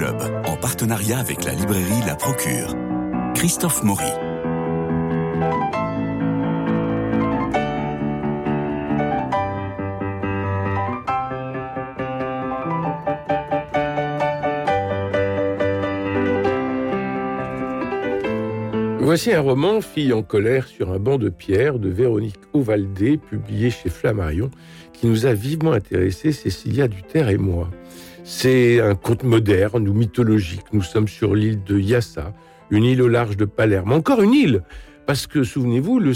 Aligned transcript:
En 0.00 0.56
partenariat 0.56 1.18
avec 1.18 1.44
la 1.44 1.52
librairie 1.52 2.00
La 2.06 2.14
Procure. 2.14 2.74
Christophe 3.34 3.82
Maury. 3.82 4.06
Voici 19.00 19.32
un 19.32 19.40
roman, 19.40 19.82
Fille 19.82 20.14
en 20.14 20.22
colère 20.22 20.68
sur 20.68 20.90
un 20.90 20.98
banc 20.98 21.18
de 21.18 21.28
pierre 21.28 21.78
de 21.78 21.90
Véronique 21.90 22.40
Ovaldé, 22.54 23.18
publié 23.18 23.68
chez 23.68 23.90
Flammarion, 23.90 24.50
qui 24.94 25.06
nous 25.06 25.26
a 25.26 25.34
vivement 25.34 25.72
intéressé, 25.72 26.32
Cécilia 26.32 26.88
Duterre 26.88 27.28
et 27.28 27.36
moi. 27.36 27.68
C'est 28.24 28.80
un 28.80 28.94
conte 28.94 29.24
moderne 29.24 29.88
ou 29.88 29.92
mythologique. 29.92 30.66
Nous 30.72 30.82
sommes 30.82 31.08
sur 31.08 31.34
l'île 31.34 31.64
de 31.64 31.78
Yassa, 31.78 32.32
une 32.70 32.84
île 32.84 33.02
au 33.02 33.08
large 33.08 33.36
de 33.36 33.44
Palerme. 33.44 33.92
Encore 33.92 34.22
une 34.22 34.32
île 34.32 34.62
parce 35.04 35.26
que, 35.26 35.42
souvenez-vous, 35.42 35.98
le, 35.98 36.14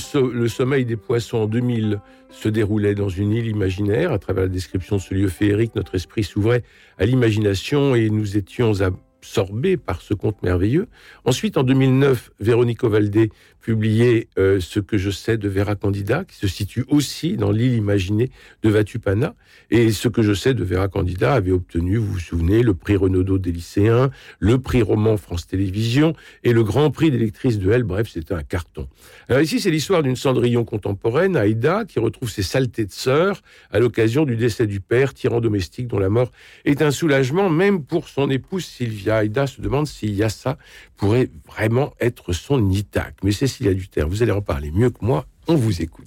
sommeil 0.49 0.85
des 0.85 0.97
poissons 0.97 1.39
en 1.39 1.47
2000 1.47 2.01
se 2.31 2.49
déroulait 2.49 2.95
dans 2.95 3.09
une 3.09 3.33
île 3.33 3.49
imaginaire. 3.49 4.13
À 4.13 4.19
travers 4.21 4.45
la 4.45 4.49
description 4.49 4.97
de 4.97 5.01
ce 5.01 5.13
lieu 5.13 5.27
féerique, 5.27 5.75
notre 5.75 5.97
esprit 5.97 6.23
s'ouvrait 6.23 6.63
à 6.97 7.05
l'imagination 7.05 7.97
et 7.97 8.09
nous 8.11 8.37
étions 8.37 8.81
à 8.83 8.91
absorbé 9.27 9.77
par 9.77 10.03
ce 10.03 10.15
conte 10.15 10.41
merveilleux. 10.43 10.87
Ensuite, 11.25 11.57
en 11.57 11.65
2009, 11.65 12.31
Véronique 12.39 12.85
Ovaldé 12.85 13.31
publiait 13.67 14.29
euh, 14.39 14.61
Ce 14.61 14.79
que 14.79 14.97
je 14.97 15.11
sais 15.11 15.37
de 15.37 15.49
Vera 15.49 15.75
Candida, 15.75 16.23
qui 16.23 16.37
se 16.37 16.47
situe 16.47 16.85
aussi 16.87 17.37
dans 17.37 17.51
l'île 17.51 17.75
imaginée 17.75 18.31
de 18.63 18.71
Vatupana. 18.71 19.35
Et 19.71 19.91
Ce 19.91 20.07
que 20.07 20.23
je 20.23 20.35
sais 20.35 20.55
de 20.55 20.63
Vera 20.63 20.87
Candida 20.87 21.35
avait 21.35 21.51
obtenu, 21.51 21.97
vous 21.97 22.13
vous 22.13 22.19
souvenez, 22.21 22.63
le 22.63 22.75
prix 22.75 22.95
Renaudot 22.95 23.39
des 23.39 23.51
lycéens, 23.51 24.11
le 24.39 24.59
prix 24.59 24.83
Roman 24.83 25.17
France 25.17 25.49
Télévisions 25.49 26.15
et 26.45 26.53
le 26.53 26.63
grand 26.63 26.93
prix 26.93 27.11
d'électrice 27.11 27.59
de 27.59 27.73
Elle. 27.73 27.83
Bref, 27.83 28.09
c'était 28.09 28.35
un 28.35 28.45
carton. 28.45 28.87
Alors 29.29 29.43
ici, 29.43 29.59
c'est 29.59 29.73
l'histoire 29.73 30.05
d'une 30.05 30.15
Cendrillon 30.15 30.65
contemporaine, 30.65 31.37
Aïda, 31.37 31.85
qui 31.89 31.99
retrouve 31.99 32.31
ses 32.31 32.45
saletés 32.45 32.85
de 32.85 32.93
sœur 32.93 33.43
à 33.73 33.81
l'occasion 33.81 34.25
du 34.25 34.37
décès 34.37 34.69
du 34.69 34.79
père, 34.79 35.13
tyran 35.13 35.41
domestique 35.41 35.89
dont 35.89 35.99
la 35.99 36.09
mort 36.09 36.31
est 36.65 36.83
un 36.83 36.93
soulagement 36.93 37.51
même 37.51 37.83
pour 37.83 38.09
son 38.09 38.31
épouse 38.31 38.65
Sylvia. 38.65 39.17
Aïda 39.17 39.49
se 39.49 39.61
demande 39.61 39.89
si 39.89 40.07
Yassa 40.07 40.57
pourrait 40.97 41.31
vraiment 41.49 41.95
être 42.01 42.33
son 42.33 42.71
Itac. 42.71 43.17
Mais 43.25 43.33
Cécilia 43.57 43.73
Duterre, 43.73 44.07
vous 44.07 44.23
allez 44.23 44.33
en 44.33 44.43
parler 44.43 44.71
mieux 44.71 44.91
que 44.91 45.03
moi. 45.03 45.25
On 45.49 45.55
vous 45.55 45.81
écoute. 45.81 46.05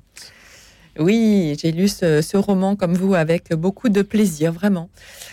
Oui, 0.99 1.57
j'ai 1.59 1.71
lu 1.71 1.87
ce, 1.87 2.37
roman 2.37 2.75
comme 2.75 2.93
vous 2.93 3.15
avec 3.15 3.51
beaucoup 3.55 3.89
de 3.89 4.03
plaisir, 4.03 4.51
vraiment. 4.51 4.91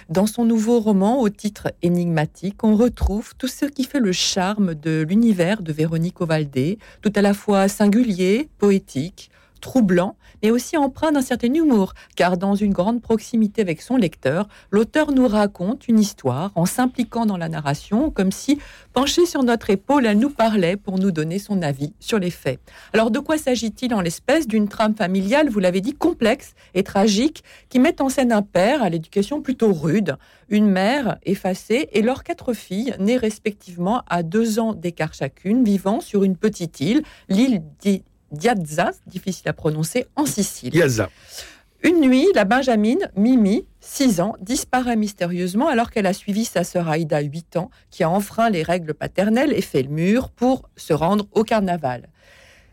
Dans 0.09 0.27
son 0.27 0.47
nouveau 0.47 0.81
roman 0.81 1.21
au 1.21 1.29
titre 1.29 1.75
énigmatique, 1.83 2.65
on 2.65 2.75
retrouve 2.75 3.35
tout 3.37 3.49
ce 3.49 3.67
qui 3.67 3.85
fait 3.85 4.01
le 4.01 4.13
charme 4.13 4.75
de 4.75 5.05
l'univers 5.07 5.61
de 5.61 5.75
Véronique 5.75 6.23
Ovaldé, 6.23 6.79
tout 7.03 7.13
à 7.15 7.21
la 7.21 7.35
fois 7.35 7.69
singulier, 7.69 8.49
poétique, 8.57 9.31
troublant, 9.67 10.15
mais 10.45 10.53
aussi 10.53 10.77
empreint 10.77 11.11
d'un 11.11 11.23
certain 11.23 11.53
humour, 11.53 11.93
car 12.15 12.37
dans 12.37 12.55
une 12.55 12.73
grande 12.73 13.03
proximité 13.03 13.63
avec 13.63 13.83
son 13.83 13.97
lecteur, 13.97 14.47
l'auteur 14.71 15.11
nous 15.11 15.27
raconte 15.27 15.89
une 15.89 15.99
histoire 15.99 16.53
en 16.55 16.67
s'impliquant 16.67 17.27
dans 17.27 17.37
la 17.37 17.49
narration, 17.49 18.13
comme 18.13 18.31
si, 18.31 18.61
penché 18.93 19.27
sur 19.27 19.43
notre 19.43 19.69
épaule, 19.71 20.07
elle 20.07 20.21
nous 20.21 20.31
parlait 20.31 20.77
pour 20.77 21.01
nous 21.01 21.11
donner 21.11 21.41
son 21.41 21.63
avis 21.63 21.93
sur 21.99 22.21
les 22.21 22.31
faits. 22.31 22.61
Alors 22.93 23.11
de 23.11 23.19
quoi 23.19 23.39
s'agit-il 23.39 23.93
en 23.93 24.01
l'espèce 24.01 24.47
d'une 24.47 24.69
trame 24.69 24.95
familiale, 24.95 25.49
vous 25.51 25.59
l'avez 25.59 25.81
dit, 25.81 25.95
complexe 25.95 26.55
et 26.75 26.85
tragique, 26.85 27.43
qui 27.69 27.81
met 27.81 28.01
en 28.01 28.09
scène 28.09 28.31
un 28.31 28.43
père 28.43 28.85
à 28.85 28.89
l'éducation 28.89 29.43
plutôt 29.43 29.73
rude, 29.73 30.17
une 30.49 30.69
mère 30.69 31.19
effacée 31.25 31.89
et 31.93 32.03
leurs 32.03 32.23
quatre 32.23 32.53
filles, 32.53 32.95
nées 33.01 33.17
respectivement 33.17 34.05
à 34.09 34.23
deux 34.23 34.61
ans 34.61 34.75
d'écart 34.75 35.13
chacune, 35.13 35.65
vivant 35.65 36.01
sur 36.01 36.23
une 36.23 36.37
petite 36.37 36.79
île, 36.79 37.03
l'île 37.29 37.63
Diazza, 38.33 38.91
difficile 39.07 39.49
à 39.49 39.53
prononcer, 39.53 40.07
en 40.17 40.27
Sicile. 40.27 40.71
Diazza. 40.71 41.11
Une 41.83 42.01
nuit, 42.01 42.27
la 42.35 42.45
Benjamine, 42.45 43.11
Mimi, 43.17 43.67
6 43.81 44.21
ans, 44.21 44.35
disparaît 44.41 44.97
mystérieusement 44.97 45.69
alors 45.69 45.91
qu'elle 45.91 46.07
a 46.07 46.13
suivi 46.13 46.45
sa 46.45 46.65
sœur 46.65 46.89
Aïda, 46.89 47.21
8 47.21 47.57
ans, 47.59 47.71
qui 47.91 48.03
a 48.03 48.11
enfreint 48.11 48.51
les 48.51 48.63
règles 48.63 48.95
paternelles 48.95 49.53
et 49.53 49.61
fait 49.61 49.83
le 49.83 49.91
mur 49.91 50.31
pour 50.31 50.69
se 50.77 50.93
rendre 50.93 51.27
au 51.33 51.45
carnaval. 51.45 52.09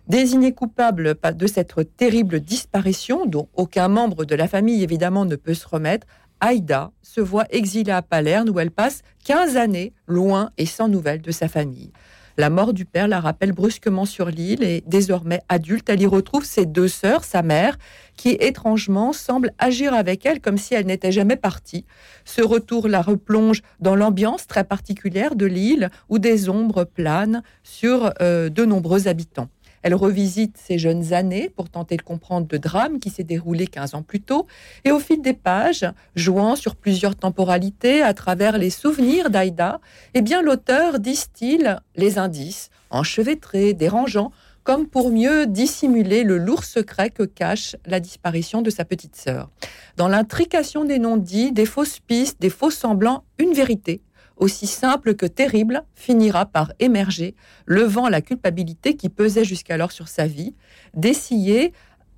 Désignée 0.07 0.53
coupable 0.53 1.15
de 1.35 1.47
cette 1.47 1.75
terrible 1.95 2.39
disparition, 2.39 3.25
dont 3.25 3.49
aucun 3.53 3.87
membre 3.87 4.25
de 4.25 4.35
la 4.35 4.47
famille 4.47 4.83
évidemment 4.83 5.25
ne 5.25 5.35
peut 5.35 5.53
se 5.53 5.67
remettre, 5.67 6.07
Aïda 6.39 6.91
se 7.01 7.21
voit 7.21 7.45
exilée 7.51 7.91
à 7.91 8.01
Palerme 8.01 8.49
où 8.49 8.59
elle 8.59 8.71
passe 8.71 9.01
15 9.25 9.55
années 9.55 9.93
loin 10.07 10.49
et 10.57 10.65
sans 10.65 10.89
nouvelles 10.89 11.21
de 11.21 11.31
sa 11.31 11.47
famille. 11.47 11.91
La 12.35 12.49
mort 12.49 12.73
du 12.73 12.85
père 12.85 13.07
la 13.07 13.19
rappelle 13.19 13.51
brusquement 13.51 14.05
sur 14.05 14.29
l'île 14.29 14.63
et 14.63 14.83
désormais 14.88 15.41
adulte, 15.49 15.88
elle 15.89 16.01
y 16.01 16.07
retrouve 16.07 16.45
ses 16.45 16.66
deux 16.66 16.88
sœurs, 16.88 17.23
sa 17.23 17.44
mère, 17.44 17.77
qui 18.17 18.29
étrangement 18.29 19.13
semble 19.13 19.51
agir 19.59 19.94
avec 19.94 20.25
elle 20.25 20.41
comme 20.41 20.57
si 20.57 20.73
elle 20.73 20.88
n'était 20.88 21.11
jamais 21.11 21.35
partie. 21.35 21.85
Ce 22.25 22.41
retour 22.41 22.88
la 22.88 23.03
replonge 23.03 23.61
dans 23.79 23.95
l'ambiance 23.95 24.47
très 24.47 24.63
particulière 24.63 25.35
de 25.35 25.45
l'île 25.45 25.89
où 26.09 26.17
des 26.17 26.49
ombres 26.49 26.85
planent 26.85 27.44
sur 27.63 28.11
euh, 28.21 28.50
de 28.50 28.65
nombreux 28.65 29.07
habitants. 29.07 29.50
Elle 29.83 29.95
revisite 29.95 30.57
ses 30.57 30.77
jeunes 30.77 31.13
années 31.13 31.49
pour 31.49 31.69
tenter 31.69 31.97
de 31.97 32.01
comprendre 32.01 32.47
le 32.49 32.59
drame 32.59 32.99
qui 32.99 33.09
s'est 33.09 33.23
déroulé 33.23 33.67
15 33.67 33.95
ans 33.95 34.01
plus 34.01 34.21
tôt. 34.21 34.47
Et 34.85 34.91
au 34.91 34.99
fil 34.99 35.21
des 35.21 35.33
pages, 35.33 35.85
jouant 36.16 36.55
sur 36.55 36.75
plusieurs 36.75 37.16
temporalités 37.16 38.01
à 38.01 38.13
travers 38.13 38.57
les 38.57 38.69
souvenirs 38.69 39.29
d'Aïda, 39.29 39.79
eh 40.13 40.21
bien, 40.21 40.41
l'auteur 40.41 40.99
distille 40.99 41.75
les 41.95 42.17
indices, 42.17 42.69
enchevêtrés, 42.89 43.73
dérangeants, 43.73 44.31
comme 44.63 44.88
pour 44.88 45.11
mieux 45.11 45.45
dissimuler 45.45 46.23
le 46.23 46.38
lourd 46.38 46.63
secret 46.63 47.09
que 47.09 47.23
cache 47.23 47.75
la 47.85 48.00
disparition 48.00 48.61
de 48.61 48.69
sa 48.69 48.85
petite 48.85 49.15
sœur. 49.15 49.50
Dans 49.97 50.07
l'intrication 50.07 50.85
des 50.85 51.00
non-dits, 51.00 51.51
des 51.51 51.65
fausses 51.65 52.00
pistes, 52.00 52.39
des 52.39 52.50
faux 52.50 52.71
semblants, 52.71 53.25
une 53.38 53.53
vérité 53.53 54.01
aussi 54.38 54.67
simple 54.67 55.16
que 55.16 55.25
terrible, 55.25 55.83
finira 55.95 56.45
par 56.45 56.73
émerger, 56.79 57.35
levant 57.66 58.09
la 58.09 58.21
culpabilité 58.21 58.95
qui 58.95 59.09
pesait 59.09 59.45
jusqu'alors 59.45 59.91
sur 59.91 60.07
sa 60.07 60.27
vie. 60.27 60.53
Dessillée, 60.94 61.73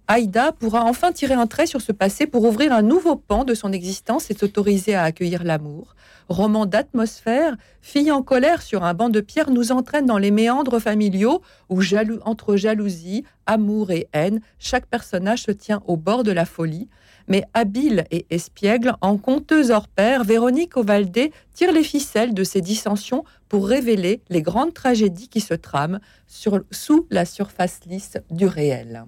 Aïda 0.08 0.52
pourra 0.52 0.84
enfin 0.84 1.12
tirer 1.12 1.34
un 1.34 1.48
trait 1.48 1.66
sur 1.66 1.81
ce 1.81 1.92
passé 1.92 2.28
pour 2.28 2.44
ouvrir 2.44 2.72
un 2.72 2.84
nouveau 2.84 3.16
pan 3.16 3.44
de 3.44 3.56
son 3.56 3.72
existence 3.72 4.30
et 4.30 4.36
s'autoriser 4.36 4.94
à 4.94 5.02
accueillir 5.02 5.44
l'amour. 5.44 5.96
Roman 6.30 6.68
d'atmosphère, 6.68 7.56
Fille 7.81 8.12
en 8.12 8.22
colère 8.22 8.62
sur 8.62 8.84
un 8.84 8.94
banc 8.94 9.09
de 9.09 9.20
pierre 9.20 9.50
nous 9.50 9.72
entraîne 9.72 10.06
dans 10.06 10.20
les 10.20 10.30
méandres 10.30 10.80
familiaux 10.80 11.42
où, 11.70 11.82
entre 12.24 12.56
jalousie, 12.56 13.24
amour 13.47 13.90
et 13.90 14.08
haine, 14.14 14.42
chaque 14.59 14.86
personnage 14.86 15.44
se 15.44 15.52
tient 15.52 15.82
au 15.88 15.97
bord 15.97 16.24
de 16.24 16.32
la 16.32 16.46
folie 16.46 16.88
mais 17.28 17.44
habile 17.53 18.06
et 18.12 18.25
espiègle, 18.30 18.94
en 19.02 19.18
conteuse 19.18 19.72
hors 19.72 19.88
pair, 19.88 20.24
Véronique 20.24 20.78
Ovaldé 20.78 21.31
tire 21.53 21.72
les 21.72 21.84
ficelles 21.84 22.34
de 22.34 22.44
ces 22.44 22.62
dissensions 22.62 23.24
pour 23.50 23.68
révéler 23.68 24.22
les 24.30 24.41
grandes 24.41 24.74
tragédies 24.74 25.30
qui 25.30 25.41
se 25.41 25.53
trament 25.53 26.00
sous 26.28 27.08
la 27.09 27.25
surface 27.25 27.80
lisse 27.88 28.18
du 28.30 28.46
réel. 28.46 29.06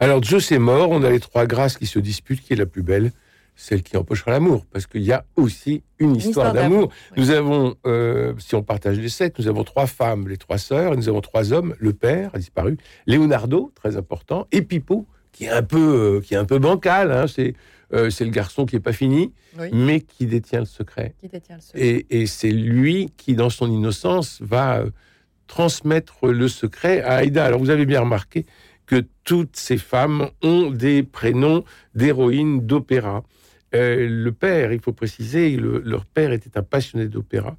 Alors, 0.00 0.20
Dieu 0.20 0.38
est 0.38 0.58
mort, 0.58 0.90
on 0.90 1.02
a 1.04 1.10
les 1.10 1.20
trois 1.20 1.46
grâces 1.46 1.76
qui 1.76 1.86
se 1.86 1.98
disputent, 1.98 2.40
qui 2.40 2.52
est 2.52 2.56
la 2.56 2.66
plus 2.66 2.82
belle 2.82 3.12
celle 3.60 3.82
qui 3.82 3.96
empochera 3.98 4.30
l'amour, 4.30 4.64
parce 4.72 4.86
qu'il 4.86 5.02
y 5.02 5.12
a 5.12 5.26
aussi 5.36 5.82
une, 5.98 6.16
histoire, 6.16 6.54
d'amour. 6.54 6.90
Nous 7.18 7.30
avons, 7.30 7.74
euh, 7.86 8.32
si 8.38 8.54
on 8.54 8.62
partage 8.62 8.98
les 8.98 9.10
sept, 9.10 9.38
nous 9.38 9.48
avons 9.48 9.64
trois 9.64 9.86
femmes, 9.86 10.28
les 10.28 10.38
trois 10.38 10.56
sœurs, 10.56 10.94
et 10.94 10.96
nous 10.96 11.10
avons 11.10 11.20
trois 11.20 11.52
hommes, 11.52 11.74
le 11.78 11.92
père 11.92 12.30
a 12.32 12.38
disparu, 12.38 12.78
Leonardo, 13.06 13.70
très 13.74 13.98
important, 13.98 14.46
et 14.50 14.62
Pipo, 14.62 15.06
qui 15.32 15.44
est 15.44 15.50
un 15.50 15.62
peu, 15.62 15.78
euh, 16.16 16.20
qui 16.20 16.34
est 16.34 16.38
un 16.38 16.44
peu 16.44 16.58
bancal. 16.58 17.12
Hein, 17.12 17.26
c'est 17.26 17.54
euh, 17.92 18.10
c'est 18.10 18.24
le 18.24 18.30
garçon 18.30 18.66
qui 18.66 18.76
est 18.76 18.80
pas 18.80 18.92
fini, 18.92 19.32
mais 19.72 20.00
qui 20.00 20.26
détient 20.26 20.60
le 20.60 20.66
secret. 20.66 21.14
Et, 21.74 22.26
c'est 22.26 22.50
lui 22.50 23.12
qui, 23.16 23.34
dans 23.34 23.50
son 23.50 23.70
innocence, 23.70 24.38
va 24.40 24.78
euh, 24.78 24.90
transmettre 25.46 26.28
le 26.28 26.48
secret 26.48 27.02
à 27.02 27.16
Aïda. 27.16 27.44
Alors 27.44 27.58
vous 27.58 27.70
avez 27.70 27.86
bien 27.86 28.00
remarqué 28.00 28.46
que 28.86 29.04
toutes 29.24 29.56
ces 29.56 29.76
femmes 29.76 30.30
ont 30.42 30.70
des 30.70 31.02
prénoms 31.02 31.64
d'héroïnes 31.94 32.66
d'opéra. 32.66 33.24
Euh, 33.74 34.08
le 34.08 34.32
père, 34.32 34.72
il 34.72 34.80
faut 34.80 34.92
préciser, 34.92 35.56
leur 35.56 36.04
père 36.04 36.32
était 36.32 36.58
un 36.58 36.62
passionné 36.62 37.06
d'opéra, 37.06 37.56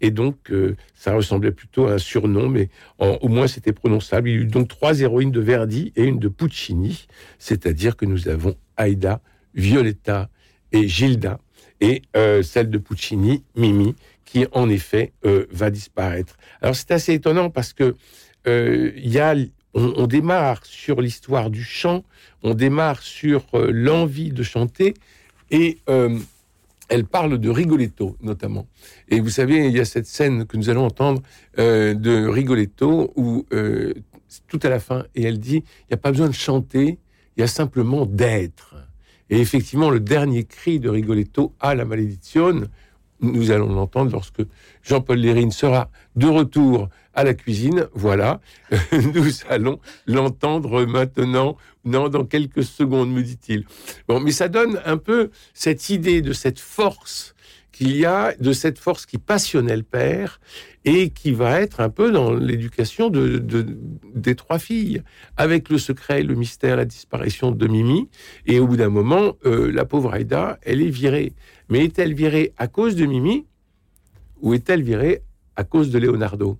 et 0.00 0.10
donc 0.10 0.50
euh, 0.50 0.76
ça 0.94 1.14
ressemblait 1.14 1.52
plutôt 1.52 1.86
à 1.86 1.94
un 1.94 1.98
surnom, 1.98 2.48
mais 2.48 2.70
au 2.98 3.28
moins 3.28 3.46
c'était 3.46 3.72
prononçable. 3.72 4.28
Il 4.28 4.34
y 4.34 4.38
a 4.38 4.40
eu 4.40 4.46
donc 4.46 4.68
trois 4.68 5.00
héroïnes 5.00 5.30
de 5.30 5.40
Verdi 5.40 5.92
et 5.96 6.04
une 6.04 6.18
de 6.18 6.28
Puccini, 6.28 7.06
c'est-à-dire 7.38 7.96
que 7.96 8.06
nous 8.06 8.28
avons 8.28 8.56
Aïda, 8.76 9.20
Violetta 9.54 10.30
et 10.72 10.88
Gilda, 10.88 11.40
et 11.80 12.02
euh, 12.16 12.42
celle 12.42 12.70
de 12.70 12.78
Puccini, 12.78 13.44
Mimi, 13.54 13.94
qui 14.24 14.46
en 14.52 14.68
effet 14.68 15.12
va 15.50 15.70
disparaître. 15.70 16.36
Alors 16.62 16.76
c'est 16.76 16.92
assez 16.92 17.14
étonnant 17.14 17.50
parce 17.50 17.72
que 17.72 17.96
il 18.46 19.08
y 19.08 19.18
a 19.18 19.34
on, 19.74 20.06
démarre 20.06 20.64
sur 20.64 21.00
l'histoire 21.00 21.50
du 21.50 21.64
chant, 21.64 22.04
on 22.42 22.54
démarre 22.54 23.02
sur 23.02 23.44
l'envie 23.52 24.30
de 24.30 24.42
chanter, 24.42 24.94
et 25.50 25.78
euh, 25.88 26.18
elle 26.88 27.04
parle 27.04 27.38
de 27.38 27.48
Rigoletto 27.48 28.16
notamment. 28.20 28.66
Et 29.08 29.20
vous 29.20 29.30
savez, 29.30 29.66
il 29.66 29.76
y 29.76 29.80
a 29.80 29.84
cette 29.84 30.06
scène 30.06 30.46
que 30.46 30.56
nous 30.56 30.70
allons 30.70 30.84
entendre 30.84 31.22
euh, 31.58 31.94
de 31.94 32.26
Rigoletto 32.26 33.12
où 33.16 33.46
euh, 33.52 33.94
tout 34.48 34.60
à 34.62 34.68
la 34.68 34.80
fin, 34.80 35.04
et 35.14 35.22
elle 35.22 35.38
dit, 35.38 35.56
il 35.56 35.90
n'y 35.90 35.94
a 35.94 35.96
pas 35.96 36.10
besoin 36.10 36.28
de 36.28 36.34
chanter, 36.34 36.98
il 37.36 37.40
y 37.40 37.42
a 37.42 37.48
simplement 37.48 38.06
d'être. 38.06 38.76
Et 39.28 39.40
effectivement, 39.40 39.90
le 39.90 40.00
dernier 40.00 40.44
cri 40.44 40.80
de 40.80 40.88
Rigoletto 40.88 41.54
à 41.60 41.74
la 41.74 41.84
malédiction, 41.84 42.62
nous 43.22 43.50
allons 43.50 43.72
l'entendre 43.72 44.12
lorsque 44.12 44.42
Jean-Paul 44.82 45.18
Lérine 45.18 45.50
sera 45.50 45.90
de 46.16 46.26
retour 46.26 46.88
à 47.14 47.24
la 47.24 47.34
cuisine. 47.34 47.88
Voilà, 47.94 48.40
nous 48.92 49.30
allons 49.48 49.80
l'entendre 50.06 50.84
maintenant, 50.84 51.56
non, 51.84 52.08
dans 52.08 52.24
quelques 52.24 52.64
secondes, 52.64 53.12
me 53.12 53.22
dit-il. 53.22 53.64
Bon, 54.08 54.20
mais 54.20 54.32
ça 54.32 54.48
donne 54.48 54.80
un 54.84 54.96
peu 54.96 55.30
cette 55.54 55.90
idée 55.90 56.22
de 56.22 56.32
cette 56.32 56.58
force 56.58 57.34
qu'il 57.80 57.96
y 57.96 58.04
a, 58.04 58.34
de 58.38 58.52
cette 58.52 58.78
force 58.78 59.06
qui 59.06 59.16
passionnait 59.16 59.74
le 59.74 59.82
père 59.82 60.38
et 60.84 61.08
qui 61.08 61.32
va 61.32 61.62
être 61.62 61.80
un 61.80 61.88
peu 61.88 62.12
dans 62.12 62.30
l'éducation 62.30 63.08
de, 63.08 63.38
des 64.14 64.34
trois 64.34 64.58
filles, 64.58 65.02
avec 65.38 65.70
le 65.70 65.78
secret, 65.78 66.22
le 66.22 66.34
mystère, 66.34 66.76
la 66.76 66.84
disparition 66.84 67.52
de 67.52 67.66
Mimi. 67.66 68.10
Et 68.44 68.60
au 68.60 68.66
bout 68.66 68.76
d'un 68.76 68.90
moment, 68.90 69.32
euh, 69.46 69.72
la 69.72 69.86
pauvre 69.86 70.12
Aïda, 70.12 70.58
elle 70.60 70.82
est 70.82 70.90
virée. 70.90 71.32
Mais 71.70 71.86
est-elle 71.86 72.12
virée 72.12 72.52
à 72.58 72.66
cause 72.66 72.96
de 72.96 73.06
Mimi 73.06 73.46
ou 74.42 74.52
est-elle 74.52 74.82
virée 74.82 75.22
à 75.56 75.64
cause 75.64 75.88
de 75.90 75.98
Leonardo? 75.98 76.58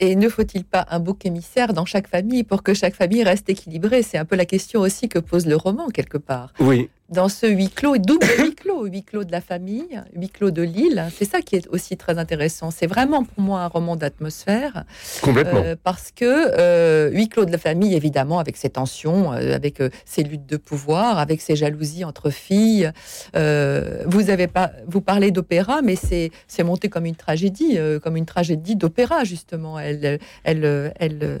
Et 0.00 0.16
ne 0.16 0.28
faut-il 0.28 0.64
pas 0.64 0.86
un 0.90 1.00
bouc 1.00 1.24
émissaire 1.24 1.72
dans 1.72 1.86
chaque 1.86 2.08
famille 2.08 2.44
pour 2.44 2.62
que 2.62 2.74
chaque 2.74 2.94
famille 2.94 3.24
reste 3.24 3.48
équilibrée? 3.48 4.02
C'est 4.02 4.18
un 4.18 4.26
peu 4.26 4.36
la 4.36 4.44
question 4.44 4.82
aussi 4.82 5.08
que 5.08 5.18
pose 5.18 5.46
le 5.46 5.56
roman 5.56 5.88
quelque 5.88 6.18
part. 6.18 6.52
Oui, 6.60 6.90
dans 7.08 7.28
ce 7.28 7.46
huis 7.46 7.70
clos, 7.70 7.96
double 7.98 8.26
huis 8.38 8.54
clos, 8.54 8.86
huis 8.86 9.02
clos 9.02 9.24
de 9.24 9.32
la 9.32 9.40
famille, 9.40 10.00
huis 10.14 10.28
clos 10.28 10.50
de 10.50 10.62
l'île. 10.62 11.04
C'est 11.16 11.24
ça 11.24 11.40
qui 11.40 11.56
est 11.56 11.66
aussi 11.68 11.96
très 11.96 12.18
intéressant. 12.18 12.70
C'est 12.70 12.86
vraiment 12.86 13.24
pour 13.24 13.42
moi 13.42 13.62
un 13.62 13.66
roman 13.66 13.96
d'atmosphère. 13.96 14.84
Complètement. 15.22 15.62
Euh, 15.64 15.76
parce 15.82 16.10
que 16.14 16.24
euh, 16.24 17.10
huis 17.10 17.28
clos 17.28 17.44
de 17.44 17.52
la 17.52 17.58
famille, 17.58 17.94
évidemment, 17.94 18.38
avec 18.38 18.56
ses 18.56 18.70
tensions, 18.70 19.32
euh, 19.32 19.54
avec 19.54 19.82
ses 20.04 20.22
luttes 20.22 20.46
de 20.46 20.56
pouvoir, 20.56 21.18
avec 21.18 21.40
ses 21.40 21.56
jalousies 21.56 22.04
entre 22.04 22.30
filles. 22.30 22.90
vous 23.34 24.30
avez 24.30 24.46
pas, 24.46 24.72
vous 24.86 25.00
parlez 25.00 25.30
d'opéra, 25.30 25.80
mais 25.82 25.96
c'est 25.96 26.30
c'est 26.46 26.64
monté 26.64 26.88
comme 26.88 27.06
une 27.06 27.16
tragédie, 27.16 27.78
comme 28.02 28.16
une 28.16 28.26
tragédie 28.26 28.76
d'opéra 28.76 29.24
justement. 29.24 29.78
Elle 29.78 30.18
elle 30.44 30.92
elle 30.98 31.40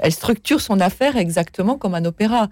elle 0.00 0.12
structure 0.12 0.60
son 0.60 0.80
affaire 0.80 1.16
exactement 1.16 1.76
comme 1.76 1.94
un 1.94 2.04
opéra. 2.04 2.48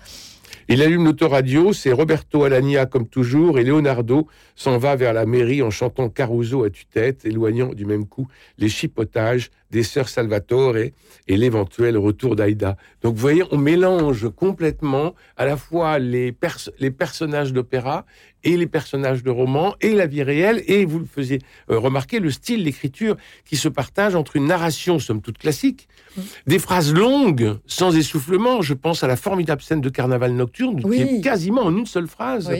Il 0.72 0.82
allume 0.82 1.06
l'autoradio, 1.06 1.72
c'est 1.72 1.90
Roberto 1.90 2.44
Alagna 2.44 2.86
comme 2.86 3.08
toujours, 3.08 3.58
et 3.58 3.64
Leonardo 3.64 4.28
s'en 4.54 4.78
va 4.78 4.94
vers 4.94 5.12
la 5.12 5.26
mairie 5.26 5.62
en 5.62 5.70
chantant 5.70 6.08
Caruso 6.08 6.62
à 6.62 6.70
tue-tête, 6.70 7.24
éloignant 7.24 7.74
du 7.74 7.84
même 7.84 8.06
coup 8.06 8.28
les 8.56 8.68
chipotages 8.68 9.50
des 9.70 9.82
sœurs 9.82 10.08
Salvatore 10.08 10.76
et 10.76 10.92
l'éventuel 11.28 11.96
retour 11.96 12.36
d'Aïda. 12.36 12.76
Donc 13.02 13.14
vous 13.14 13.20
voyez, 13.20 13.44
on 13.50 13.58
mélange 13.58 14.28
complètement 14.34 15.14
à 15.36 15.44
la 15.44 15.56
fois 15.56 15.98
les, 15.98 16.34
les 16.78 16.90
personnages 16.90 17.52
d'opéra 17.52 18.04
et 18.42 18.56
les 18.56 18.66
personnages 18.66 19.22
de 19.22 19.30
roman 19.30 19.74
et 19.80 19.92
la 19.92 20.06
vie 20.06 20.22
réelle, 20.22 20.62
et 20.66 20.84
vous 20.84 20.98
le 20.98 21.04
faisiez 21.04 21.40
euh, 21.70 21.78
remarquer, 21.78 22.20
le 22.20 22.30
style 22.30 22.64
d'écriture 22.64 23.16
qui 23.44 23.56
se 23.56 23.68
partage 23.68 24.14
entre 24.14 24.36
une 24.36 24.46
narration, 24.46 24.98
somme 24.98 25.20
toute 25.20 25.38
classique, 25.38 25.88
mm. 26.16 26.20
des 26.46 26.58
phrases 26.58 26.94
longues, 26.94 27.58
sans 27.66 27.96
essoufflement, 27.96 28.62
je 28.62 28.74
pense 28.74 29.04
à 29.04 29.06
la 29.06 29.16
formidable 29.16 29.62
scène 29.62 29.80
de 29.80 29.88
Carnaval 29.88 30.32
nocturne, 30.32 30.82
qui 30.82 31.02
est 31.02 31.20
quasiment 31.20 31.62
en 31.62 31.76
une 31.76 31.86
seule 31.86 32.08
phrase, 32.08 32.50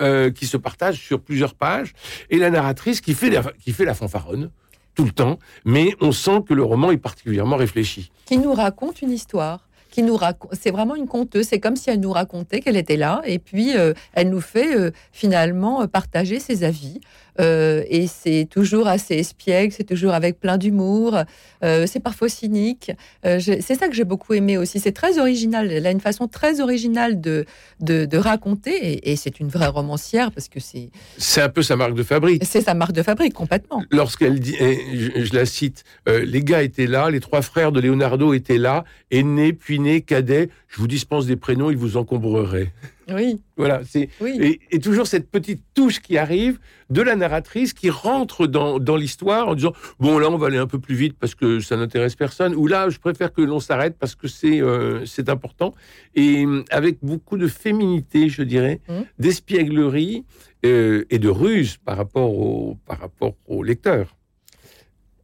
euh, 0.00 0.30
qui 0.30 0.46
se 0.46 0.56
partage 0.56 0.98
sur 1.00 1.20
plusieurs 1.20 1.54
pages, 1.54 1.94
et 2.28 2.38
la 2.38 2.50
narratrice 2.50 3.00
qui 3.00 3.14
fait 3.14 3.30
qui 3.60 3.72
fait 3.72 3.84
la 3.84 3.94
fanfaronne 3.94 4.50
tout 4.94 5.04
le 5.04 5.12
temps, 5.12 5.38
mais 5.64 5.94
on 6.00 6.12
sent 6.12 6.42
que 6.48 6.54
le 6.54 6.62
roman 6.62 6.90
est 6.90 6.98
particulièrement 6.98 7.56
réfléchi. 7.56 8.10
Qui 8.26 8.38
nous 8.38 8.52
raconte 8.52 9.02
une 9.02 9.10
histoire 9.10 9.60
qui 9.90 10.02
nous 10.02 10.16
raconte. 10.16 10.52
C'est 10.54 10.70
vraiment 10.70 10.94
une 10.94 11.08
conteuse. 11.08 11.48
C'est 11.48 11.58
comme 11.58 11.76
si 11.76 11.90
elle 11.90 12.00
nous 12.00 12.12
racontait 12.12 12.60
qu'elle 12.60 12.76
était 12.76 12.96
là, 12.96 13.22
et 13.24 13.38
puis 13.38 13.76
euh, 13.76 13.92
elle 14.12 14.30
nous 14.30 14.40
fait 14.40 14.76
euh, 14.76 14.92
finalement 15.12 15.86
partager 15.88 16.38
ses 16.38 16.64
avis. 16.64 17.00
Euh, 17.40 17.82
et 17.88 18.06
c'est 18.06 18.46
toujours 18.50 18.86
assez 18.86 19.14
espiègle, 19.14 19.72
c'est 19.72 19.84
toujours 19.84 20.12
avec 20.12 20.38
plein 20.38 20.58
d'humour, 20.58 21.16
euh, 21.64 21.86
c'est 21.86 22.00
parfois 22.00 22.28
cynique. 22.28 22.92
Euh, 23.24 23.40
c'est 23.40 23.74
ça 23.74 23.88
que 23.88 23.94
j'ai 23.94 24.04
beaucoup 24.04 24.34
aimé 24.34 24.58
aussi. 24.58 24.78
C'est 24.78 24.92
très 24.92 25.18
original. 25.18 25.70
Elle 25.72 25.86
a 25.86 25.90
une 25.90 26.00
façon 26.00 26.28
très 26.28 26.60
originale 26.60 27.20
de, 27.20 27.46
de, 27.80 28.16
raconter, 28.16 29.10
et, 29.10 29.16
c'est 29.16 29.40
une 29.40 29.48
vraie 29.48 29.68
romancière 29.68 30.30
parce 30.30 30.48
que 30.48 30.60
c'est. 30.60 30.90
C'est 31.16 31.40
un 31.40 31.48
peu 31.48 31.62
sa 31.62 31.76
marque 31.76 31.94
de 31.94 32.02
fabrique. 32.02 32.42
C'est 32.44 32.60
sa 32.60 32.74
marque 32.74 32.92
de 32.92 33.02
fabrique, 33.02 33.34
complètement. 33.34 33.82
Lorsqu'elle 33.90 34.40
dit, 34.40 34.56
je, 34.58 35.34
la 35.34 35.46
cite, 35.46 35.84
les 36.06 36.42
gars 36.42 36.62
étaient 36.62 36.86
là, 36.86 37.10
les 37.10 37.20
trois 37.20 37.42
frères 37.42 37.72
de 37.72 37.80
Leonardo 37.80 38.34
étaient 38.34 38.58
là, 38.58 38.84
aîné, 39.10 39.52
puis 39.52 39.78
né, 39.78 40.00
cadet, 40.02 40.50
je 40.70 40.78
vous 40.78 40.86
dispense 40.86 41.26
des 41.26 41.34
prénoms, 41.34 41.70
ils 41.70 41.76
vous 41.76 41.96
encombreraient. 41.96 42.72
Oui. 43.12 43.40
Voilà, 43.56 43.80
c'est 43.84 44.08
et, 44.24 44.78
toujours 44.78 45.08
cette 45.08 45.28
petite 45.28 45.64
touche 45.74 45.98
qui 45.98 46.16
arrive 46.16 46.60
de 46.90 47.02
la 47.02 47.16
narratrice 47.16 47.72
qui 47.72 47.90
rentre 47.90 48.46
dans, 48.46 48.78
dans 48.78 48.94
l'histoire 48.94 49.48
en 49.48 49.56
disant 49.56 49.72
bon 49.98 50.18
là 50.20 50.30
on 50.30 50.36
va 50.36 50.46
aller 50.46 50.58
un 50.58 50.68
peu 50.68 50.78
plus 50.78 50.94
vite 50.94 51.16
parce 51.18 51.34
que 51.34 51.58
ça 51.58 51.76
n'intéresse 51.76 52.14
personne 52.14 52.54
ou 52.54 52.68
là 52.68 52.88
je 52.88 53.00
préfère 53.00 53.32
que 53.32 53.42
l'on 53.42 53.58
s'arrête 53.58 53.96
parce 53.98 54.14
que 54.14 54.28
c'est 54.28 54.62
euh, 54.62 55.04
c'est 55.06 55.28
important 55.28 55.74
et 56.14 56.44
euh, 56.46 56.64
avec 56.70 56.98
beaucoup 57.02 57.36
de 57.36 57.48
féminité 57.48 58.28
je 58.28 58.42
dirais, 58.42 58.80
mmh. 58.88 58.92
d'espièglerie 59.18 60.24
euh, 60.64 61.04
et 61.10 61.18
de 61.18 61.28
ruse 61.28 61.78
par 61.84 61.96
rapport 61.96 62.32
au 62.32 62.78
par 62.86 63.00
rapport 63.00 63.34
au 63.48 63.64
lecteur. 63.64 64.16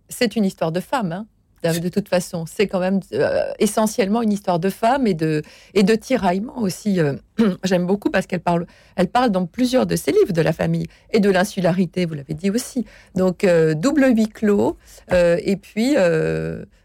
C'est 0.08 0.34
une 0.34 0.44
histoire 0.44 0.72
de 0.72 0.80
femme. 0.80 1.12
Hein 1.12 1.26
de 1.74 1.88
toute 1.88 2.08
façon. 2.08 2.44
C'est 2.46 2.66
quand 2.66 2.80
même 2.80 3.00
euh, 3.12 3.42
essentiellement 3.58 4.22
une 4.22 4.32
histoire 4.32 4.58
de 4.58 4.70
femme 4.70 5.06
et 5.06 5.14
de, 5.14 5.42
et 5.74 5.82
de 5.82 5.94
tiraillement 5.94 6.58
aussi. 6.58 7.00
Euh, 7.00 7.14
j'aime 7.64 7.86
beaucoup 7.86 8.10
parce 8.10 8.26
qu'elle 8.26 8.40
parle, 8.40 8.66
elle 8.96 9.08
parle 9.08 9.30
dans 9.30 9.46
plusieurs 9.46 9.86
de 9.86 9.96
ses 9.96 10.12
livres 10.12 10.32
de 10.32 10.42
la 10.42 10.52
famille 10.52 10.86
et 11.12 11.20
de 11.20 11.30
l'insularité, 11.30 12.06
vous 12.06 12.14
l'avez 12.14 12.34
dit 12.34 12.50
aussi. 12.50 12.84
Donc, 13.14 13.44
euh, 13.44 13.74
double 13.74 14.06
huis 14.14 14.28
clos. 14.28 14.76
et 15.10 15.56
puis, 15.56 15.94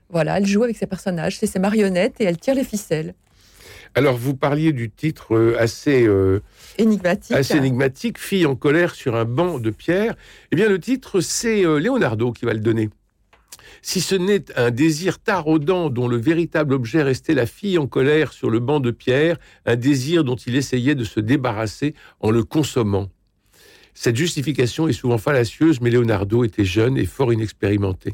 voilà, 0.09 0.37
elle 0.37 0.45
joue 0.45 0.63
avec 0.63 0.75
ses 0.75 0.87
personnages, 0.87 1.37
c'est 1.37 1.47
ses 1.47 1.59
marionnettes 1.59 2.19
et 2.19 2.25
elle 2.25 2.37
tire 2.37 2.55
les 2.55 2.65
ficelles. 2.65 3.13
Alors, 3.95 4.15
vous 4.15 4.35
parliez 4.35 4.71
du 4.71 4.89
titre 4.89 5.55
assez 5.57 6.07
énigmatique. 6.77 7.35
Assez 7.35 7.57
énigmatique, 7.57 8.17
Fille 8.17 8.45
en 8.45 8.55
colère 8.55 8.95
sur 8.95 9.15
un 9.15 9.25
banc 9.25 9.59
de 9.59 9.69
pierre. 9.69 10.15
Eh 10.51 10.55
bien, 10.55 10.69
le 10.69 10.79
titre, 10.79 11.21
c'est 11.21 11.63
Leonardo 11.63 12.31
qui 12.31 12.45
va 12.45 12.53
le 12.53 12.59
donner 12.59 12.89
si 13.81 14.01
ce 14.01 14.15
n'est 14.15 14.45
un 14.57 14.71
désir 14.71 15.19
taraudant 15.19 15.89
dont 15.89 16.07
le 16.07 16.17
véritable 16.17 16.73
objet 16.73 17.03
restait 17.03 17.33
la 17.33 17.45
fille 17.45 17.77
en 17.77 17.87
colère 17.87 18.33
sur 18.33 18.49
le 18.49 18.59
banc 18.59 18.79
de 18.79 18.91
pierre, 18.91 19.37
un 19.65 19.75
désir 19.75 20.23
dont 20.23 20.35
il 20.35 20.55
essayait 20.55 20.95
de 20.95 21.03
se 21.03 21.19
débarrasser 21.19 21.95
en 22.19 22.31
le 22.31 22.43
consommant. 22.43 23.09
Cette 23.93 24.15
justification 24.15 24.87
est 24.87 24.93
souvent 24.93 25.17
fallacieuse, 25.17 25.81
mais 25.81 25.89
Leonardo 25.89 26.43
était 26.43 26.65
jeune 26.65 26.97
et 26.97 27.05
fort 27.05 27.33
inexpérimenté. 27.33 28.13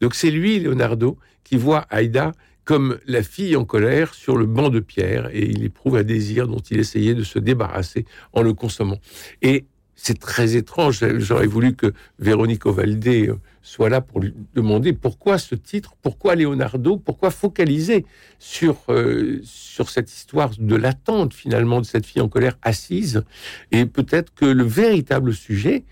Donc 0.00 0.14
c'est 0.14 0.30
lui, 0.30 0.58
Leonardo, 0.58 1.18
qui 1.44 1.56
voit 1.56 1.86
Aïda 1.90 2.32
comme 2.64 2.98
la 3.06 3.22
fille 3.22 3.56
en 3.56 3.64
colère 3.64 4.12
sur 4.12 4.36
le 4.36 4.44
banc 4.44 4.68
de 4.68 4.80
pierre 4.80 5.30
et 5.32 5.48
il 5.48 5.64
éprouve 5.64 5.96
un 5.96 6.02
désir 6.02 6.48
dont 6.48 6.58
il 6.58 6.78
essayait 6.78 7.14
de 7.14 7.24
se 7.24 7.38
débarrasser 7.38 8.04
en 8.34 8.42
le 8.42 8.52
consommant. 8.52 8.98
Et 9.40 9.64
c'est 10.00 10.18
très 10.18 10.54
étrange. 10.54 11.04
J'aurais 11.18 11.48
voulu 11.48 11.74
que 11.74 11.92
Véronique 12.20 12.66
Ovaldé 12.66 13.26
euh, 13.26 13.40
soit 13.62 13.88
là 13.88 14.00
pour 14.00 14.20
lui 14.20 14.32
demander 14.54 14.92
pourquoi 14.92 15.38
ce 15.38 15.56
titre, 15.56 15.96
pourquoi 16.00 16.36
Leonardo, 16.36 16.96
pourquoi 16.96 17.32
focaliser 17.32 18.06
sur, 18.38 18.76
euh, 18.90 19.40
sur 19.42 19.90
cette 19.90 20.10
histoire 20.10 20.52
de 20.56 20.76
l'attente 20.76 21.34
finalement 21.34 21.80
de 21.80 21.84
cette 21.84 22.06
fille 22.06 22.22
en 22.22 22.28
colère 22.28 22.56
assise. 22.62 23.24
Et 23.72 23.86
peut-être 23.86 24.32
que 24.34 24.44
le 24.44 24.62
véritable 24.62 25.34
sujet, 25.34 25.84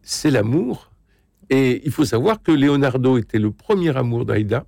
c'est 0.00 0.30
l'amour. 0.30 0.90
Et 1.50 1.82
il 1.84 1.92
faut 1.92 2.06
savoir 2.06 2.42
que 2.42 2.50
Leonardo 2.50 3.18
était 3.18 3.38
le 3.38 3.50
premier 3.50 3.94
amour 3.94 4.24
d'Aïda 4.24 4.64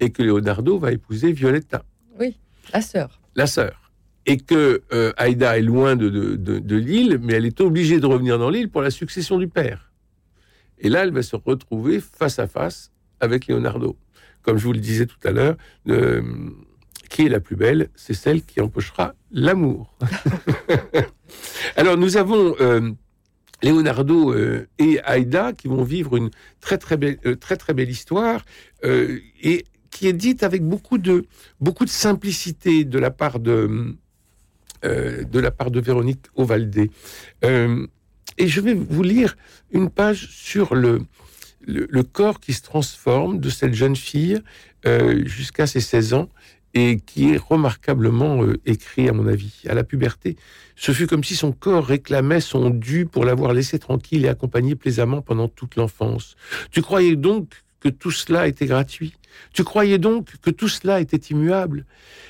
et 0.00 0.10
que 0.10 0.22
Leonardo 0.22 0.78
va 0.78 0.92
épouser 0.92 1.30
Violetta. 1.32 1.84
Oui, 2.18 2.38
la 2.72 2.80
sœur. 2.80 3.20
La 3.34 3.46
sœur 3.46 3.85
et 4.26 4.38
que 4.38 4.82
euh, 4.92 5.12
Aïda 5.16 5.56
est 5.56 5.62
loin 5.62 5.94
de, 5.94 6.08
de, 6.08 6.76
l'île, 6.76 7.18
mais 7.22 7.34
elle 7.34 7.46
est 7.46 7.60
obligée 7.60 8.00
de 8.00 8.06
revenir 8.06 8.38
dans 8.38 8.50
l'île 8.50 8.68
pour 8.68 8.82
la 8.82 8.90
succession 8.90 9.38
du 9.38 9.48
père. 9.48 9.92
Et 10.78 10.88
là, 10.88 11.04
elle 11.04 11.12
va 11.12 11.22
se 11.22 11.36
retrouver 11.36 12.00
face 12.00 12.38
à 12.40 12.48
face 12.48 12.90
avec 13.20 13.46
Leonardo. 13.46 13.96
Comme 14.42 14.58
je 14.58 14.64
vous 14.64 14.72
le 14.72 14.80
disais 14.80 15.06
tout 15.06 15.16
à 15.24 15.30
l'heure, 15.30 15.56
euh, 15.88 16.22
qui 17.08 17.24
est 17.24 17.28
la 17.28 17.40
plus 17.40 17.56
belle 17.56 17.88
C'est 17.94 18.14
celle 18.14 18.42
qui 18.42 18.60
empochera 18.60 19.14
l'amour. 19.30 19.96
Alors, 21.76 21.96
nous 21.96 22.16
avons 22.16 22.56
euh, 22.60 22.90
Leonardo 23.62 24.34
et 24.78 25.00
Aïda 25.04 25.52
qui 25.52 25.68
vont 25.68 25.84
vivre 25.84 26.16
une 26.16 26.30
très 26.60 26.78
très 26.78 26.96
belle, 26.96 27.18
très, 27.38 27.56
très 27.56 27.74
belle 27.74 27.90
histoire 27.90 28.44
et 28.82 29.64
qui 29.90 30.08
est 30.08 30.12
dite 30.12 30.42
avec 30.42 30.62
beaucoup 30.62 30.98
de, 30.98 31.24
beaucoup 31.60 31.84
de 31.84 31.90
simplicité 31.90 32.84
de 32.84 32.98
la 32.98 33.10
part 33.10 33.40
de, 33.40 33.96
euh, 34.84 35.24
de 35.24 35.40
la 35.40 35.50
part 35.50 35.70
de 35.70 35.80
Véronique 35.80 36.26
Ovaldé. 36.34 36.90
Euh, 37.44 37.86
Et 38.38 38.48
je 38.48 38.60
vais 38.60 38.74
vous 38.74 39.02
lire 39.02 39.36
une 39.72 39.90
page 39.90 40.28
sur 40.30 40.74
le, 40.74 41.00
le, 41.66 42.02
corps 42.02 42.40
qui 42.40 42.52
se 42.52 42.62
transforme 42.62 43.40
de 43.40 43.48
cette 43.48 43.74
jeune 43.74 43.96
fille 43.96 44.40
euh, 44.86 45.24
jusqu'à 45.26 45.66
ses 45.66 45.80
16 45.80 46.14
ans 46.14 46.28
et 46.74 46.98
qui 46.98 47.30
est 47.30 47.38
remarquablement 47.38 48.44
écrit, 48.66 49.08
à 49.08 49.14
mon 49.14 49.26
avis. 49.26 49.62
À 49.66 49.72
la 49.72 49.82
puberté, 49.82 50.36
ce 50.74 50.92
fut 50.92 51.06
comme 51.06 51.24
si 51.24 51.34
son 51.34 51.52
corps 51.52 51.86
réclamait 51.86 52.42
son 52.42 52.68
dû 52.68 53.06
pour 53.06 53.24
l'avoir 53.24 53.54
laissé 53.54 53.78
tranquille 53.78 54.26
et 54.26 54.28
accompagné 54.28 54.74
plaisamment 54.74 55.22
pendant 55.22 55.48
toute 55.48 55.76
l'enfance. 55.76 56.36
Tu 56.70 56.82
croyais 56.82 57.16
donc 57.16 57.64
que 57.80 57.88
tout 57.88 58.10
cela 58.10 58.48
était 58.48 58.66
gratuit 58.66 59.14
Tu 59.52 59.64
croyais 59.64 59.98
donc 59.98 60.36
que 60.42 60.50
tout 60.50 60.68
cela 60.68 61.00
était 61.00 61.16
immuable? 61.16 61.84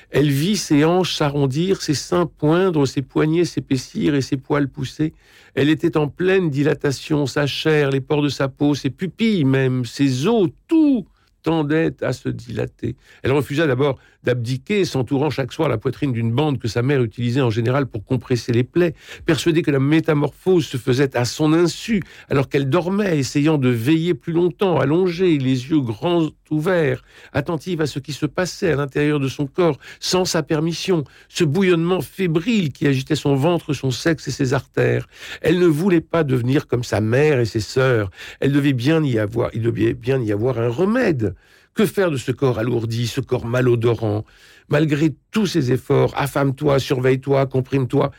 Elle 0.09 0.29
vit 0.29 0.57
ses 0.57 0.85
hanches 0.85 1.15
s'arrondir, 1.15 1.81
ses 1.81 1.93
seins 1.93 2.25
poindre, 2.25 2.85
ses 2.85 3.01
poignets 3.01 3.45
s'épaissir 3.45 4.15
et 4.15 4.21
ses 4.21 4.37
poils 4.37 4.69
pousser. 4.69 5.13
Elle 5.53 5.69
était 5.69 5.97
en 5.97 6.07
pleine 6.07 6.49
dilatation, 6.49 7.25
sa 7.25 7.45
chair, 7.45 7.89
les 7.89 8.01
pores 8.01 8.21
de 8.21 8.29
sa 8.29 8.47
peau, 8.47 8.75
ses 8.75 8.89
pupilles 8.89 9.43
même, 9.43 9.85
ses 9.85 10.27
os, 10.27 10.49
tout 10.67 11.07
tendait 11.43 11.95
à 12.01 12.13
se 12.13 12.29
dilater. 12.29 12.95
Elle 13.23 13.31
refusa 13.31 13.67
d'abord 13.67 13.99
d'abdiquer, 14.27 14.83
s'entourant 14.83 15.29
chaque 15.29 15.53
soir 15.53 15.69
la 15.69 15.77
poitrine 15.77 16.11
d'une 16.11 16.33
bande 16.33 16.59
que 16.59 16.67
sa 16.67 16.81
mère 16.81 17.01
utilisait 17.01 17.39
en 17.39 17.49
général 17.49 17.87
pour 17.87 18.03
compresser 18.03 18.51
les 18.51 18.65
plaies, 18.65 18.93
persuadée 19.25 19.61
que 19.61 19.71
la 19.71 19.79
métamorphose 19.79 20.65
se 20.65 20.75
faisait 20.75 21.15
à 21.15 21.23
son 21.23 21.53
insu, 21.53 22.03
alors 22.29 22.49
qu'elle 22.49 22.69
dormait, 22.69 23.17
essayant 23.17 23.57
de 23.57 23.69
veiller 23.69 24.13
plus 24.13 24.33
longtemps, 24.33 24.79
allongée, 24.79 25.37
les 25.37 25.69
yeux 25.69 25.79
grands 25.79 26.27
ouverts, 26.51 27.03
attentive 27.31 27.79
à 27.79 27.87
ce 27.87 27.99
qui 27.99 28.11
se 28.11 28.25
passait 28.25 28.71
à 28.73 28.75
l'intérieur 28.75 29.21
de 29.21 29.29
son 29.29 29.47
corps, 29.47 29.77
sans 30.01 30.25
sa 30.25 30.43
permission, 30.43 31.05
ce 31.29 31.45
bouillonnement 31.45 32.01
fébrile 32.01 32.73
qui 32.73 32.85
agitait 32.85 33.15
son 33.15 33.35
ventre, 33.35 33.71
son 33.71 33.91
sexe 33.91 34.27
et 34.27 34.31
ses 34.31 34.53
artères. 34.53 35.07
Elle 35.41 35.57
ne 35.59 35.67
voulait 35.67 36.01
pas 36.01 36.25
devenir 36.25 36.67
comme 36.67 36.83
sa 36.83 36.99
mère 36.99 37.39
et 37.39 37.45
ses 37.45 37.61
sœurs. 37.61 38.09
Elle 38.41 38.51
devait 38.51 38.73
bien 38.73 39.01
y 39.05 39.19
avoir, 39.19 39.51
il 39.53 39.61
devait 39.61 39.93
bien 39.93 40.21
y 40.21 40.33
avoir 40.33 40.59
un 40.59 40.67
remède. 40.67 41.33
Que 41.77 41.85
faire 41.85 42.09
de 42.09 42.17
ce 42.17 42.31
corps 42.31 42.57
alourdi, 42.57 43.05
ce 43.05 43.21
corps 43.21 43.45
malodorant? 43.45 44.25
Malgré 44.67 45.13
tous 45.29 45.45
ses 45.45 45.71
efforts, 45.71 46.11
affame-toi, 46.17 46.79
surveille-toi, 46.79 47.45
comprime-toi, 47.45 48.09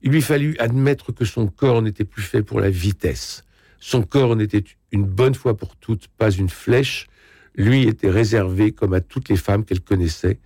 il 0.00 0.12
lui 0.12 0.22
fallut 0.22 0.56
admettre 0.58 1.12
que 1.12 1.26
son 1.26 1.46
corps 1.46 1.82
n'était 1.82 2.06
plus 2.06 2.22
fait 2.22 2.42
pour 2.42 2.58
la 2.58 2.70
vitesse. 2.70 3.44
Son 3.80 4.02
corps 4.02 4.34
n'était 4.34 4.64
une 4.92 5.04
bonne 5.04 5.34
fois 5.34 5.58
pour 5.58 5.76
toutes 5.76 6.08
pas 6.08 6.30
une 6.30 6.48
flèche, 6.48 7.06
lui 7.54 7.86
était 7.86 8.08
réservé, 8.08 8.72
comme 8.72 8.94
à 8.94 9.02
toutes 9.02 9.28
les 9.28 9.36
femmes 9.36 9.66
qu'elle 9.66 9.82
connaissait, 9.82 10.38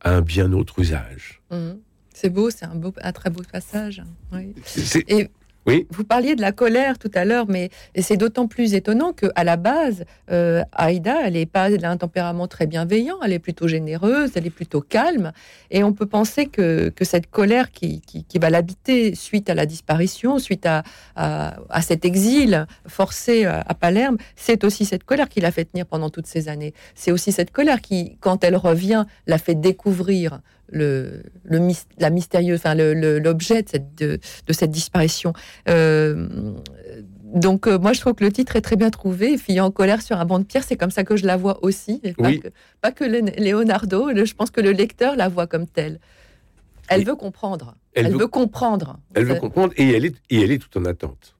à 0.00 0.16
un 0.16 0.22
bien 0.22 0.54
autre 0.54 0.78
usage. 0.78 1.42
Mmh. 1.50 1.72
C'est 2.14 2.30
beau, 2.30 2.48
c'est 2.48 2.64
un, 2.64 2.74
beau, 2.74 2.94
un 3.02 3.12
très 3.12 3.28
beau 3.28 3.42
passage. 3.52 4.02
Oui. 4.32 4.54
Vous 5.90 6.04
parliez 6.04 6.34
de 6.34 6.40
la 6.40 6.52
colère 6.52 6.98
tout 6.98 7.10
à 7.14 7.24
l'heure, 7.24 7.46
mais 7.48 7.70
c'est 7.98 8.16
d'autant 8.16 8.46
plus 8.46 8.74
étonnant 8.74 9.12
qu'à 9.12 9.44
la 9.44 9.56
base, 9.56 10.04
euh, 10.30 10.62
Aïda, 10.72 11.16
elle 11.24 11.34
n'est 11.34 11.46
pas 11.46 11.70
d'un 11.70 11.96
tempérament 11.96 12.46
très 12.46 12.66
bienveillant, 12.66 13.16
elle 13.24 13.32
est 13.32 13.38
plutôt 13.38 13.68
généreuse, 13.68 14.32
elle 14.34 14.46
est 14.46 14.50
plutôt 14.50 14.80
calme, 14.80 15.32
et 15.70 15.84
on 15.84 15.92
peut 15.92 16.06
penser 16.06 16.46
que, 16.46 16.92
cette 17.02 17.30
colère 17.30 17.70
qui, 17.70 18.02
va 18.40 18.50
l'habiter 18.50 19.14
suite 19.14 19.50
à 19.50 19.54
la 19.54 19.66
disparition, 19.66 20.38
suite 20.38 20.66
à, 20.66 20.82
à, 21.16 21.82
cet 21.82 22.04
exil 22.04 22.66
forcé 22.86 23.44
à 23.44 23.74
Palerme, 23.74 24.18
c'est 24.36 24.64
aussi 24.64 24.84
cette 24.84 25.04
colère 25.04 25.28
qui 25.28 25.40
l'a 25.40 25.50
fait 25.50 25.64
tenir 25.64 25.86
pendant 25.86 26.10
toutes 26.10 26.26
ces 26.26 26.48
années. 26.48 26.74
C'est 26.94 27.12
aussi 27.12 27.32
cette 27.32 27.50
colère 27.50 27.80
qui, 27.80 28.16
quand 28.20 28.44
elle 28.44 28.56
revient, 28.56 29.06
l'a 29.26 29.38
fait 29.38 29.54
découvrir 29.54 30.40
le, 30.70 31.22
le, 31.44 31.72
la 31.98 32.10
mystérieuse, 32.10 32.58
enfin 32.58 32.74
l'objet 32.74 33.62
de 33.62 33.68
cette, 33.68 33.94
de, 33.96 34.18
cette 34.50 34.70
disparition. 34.70 35.32
Euh, 35.68 36.28
donc 37.24 37.66
euh, 37.66 37.78
moi 37.78 37.92
je 37.92 38.00
trouve 38.00 38.14
que 38.14 38.24
le 38.24 38.32
titre 38.32 38.56
est 38.56 38.60
très 38.60 38.76
bien 38.76 38.90
trouvé, 38.90 39.36
Fille 39.38 39.60
en 39.60 39.70
colère 39.70 40.02
sur 40.02 40.18
un 40.18 40.24
banc 40.24 40.38
de 40.38 40.44
pierre, 40.44 40.64
c'est 40.64 40.76
comme 40.76 40.90
ça 40.90 41.04
que 41.04 41.16
je 41.16 41.26
la 41.26 41.36
vois 41.36 41.62
aussi, 41.62 42.00
pas, 42.16 42.32
que, 42.32 42.48
pas 42.80 42.92
que 42.92 43.04
Leonardo, 43.04 44.10
je 44.14 44.34
pense 44.34 44.50
que 44.50 44.60
le 44.60 44.72
lecteur 44.72 45.16
la 45.16 45.28
voit 45.28 45.46
comme 45.46 45.66
telle. 45.66 46.00
Elle 46.88 47.04
veut 47.04 47.16
comprendre. 47.16 47.76
Elle, 47.92 48.16
veut, 48.16 48.28
comprendre. 48.28 48.98
Elle 49.12 49.26
veut 49.26 49.34
comprendre 49.34 49.74
et 49.76 49.90
elle 49.90 50.06
est, 50.06 50.16
et 50.30 50.40
elle 50.40 50.50
est 50.50 50.58
tout 50.58 50.78
en 50.78 50.86
attente. 50.86 51.36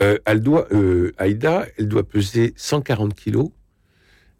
Euh, 0.00 0.18
elle 0.24 0.40
doit, 0.40 0.68
Aïda, 1.18 1.66
elle 1.78 1.88
doit 1.88 2.04
peser 2.04 2.54
140 2.56 3.12
kilos. 3.14 3.50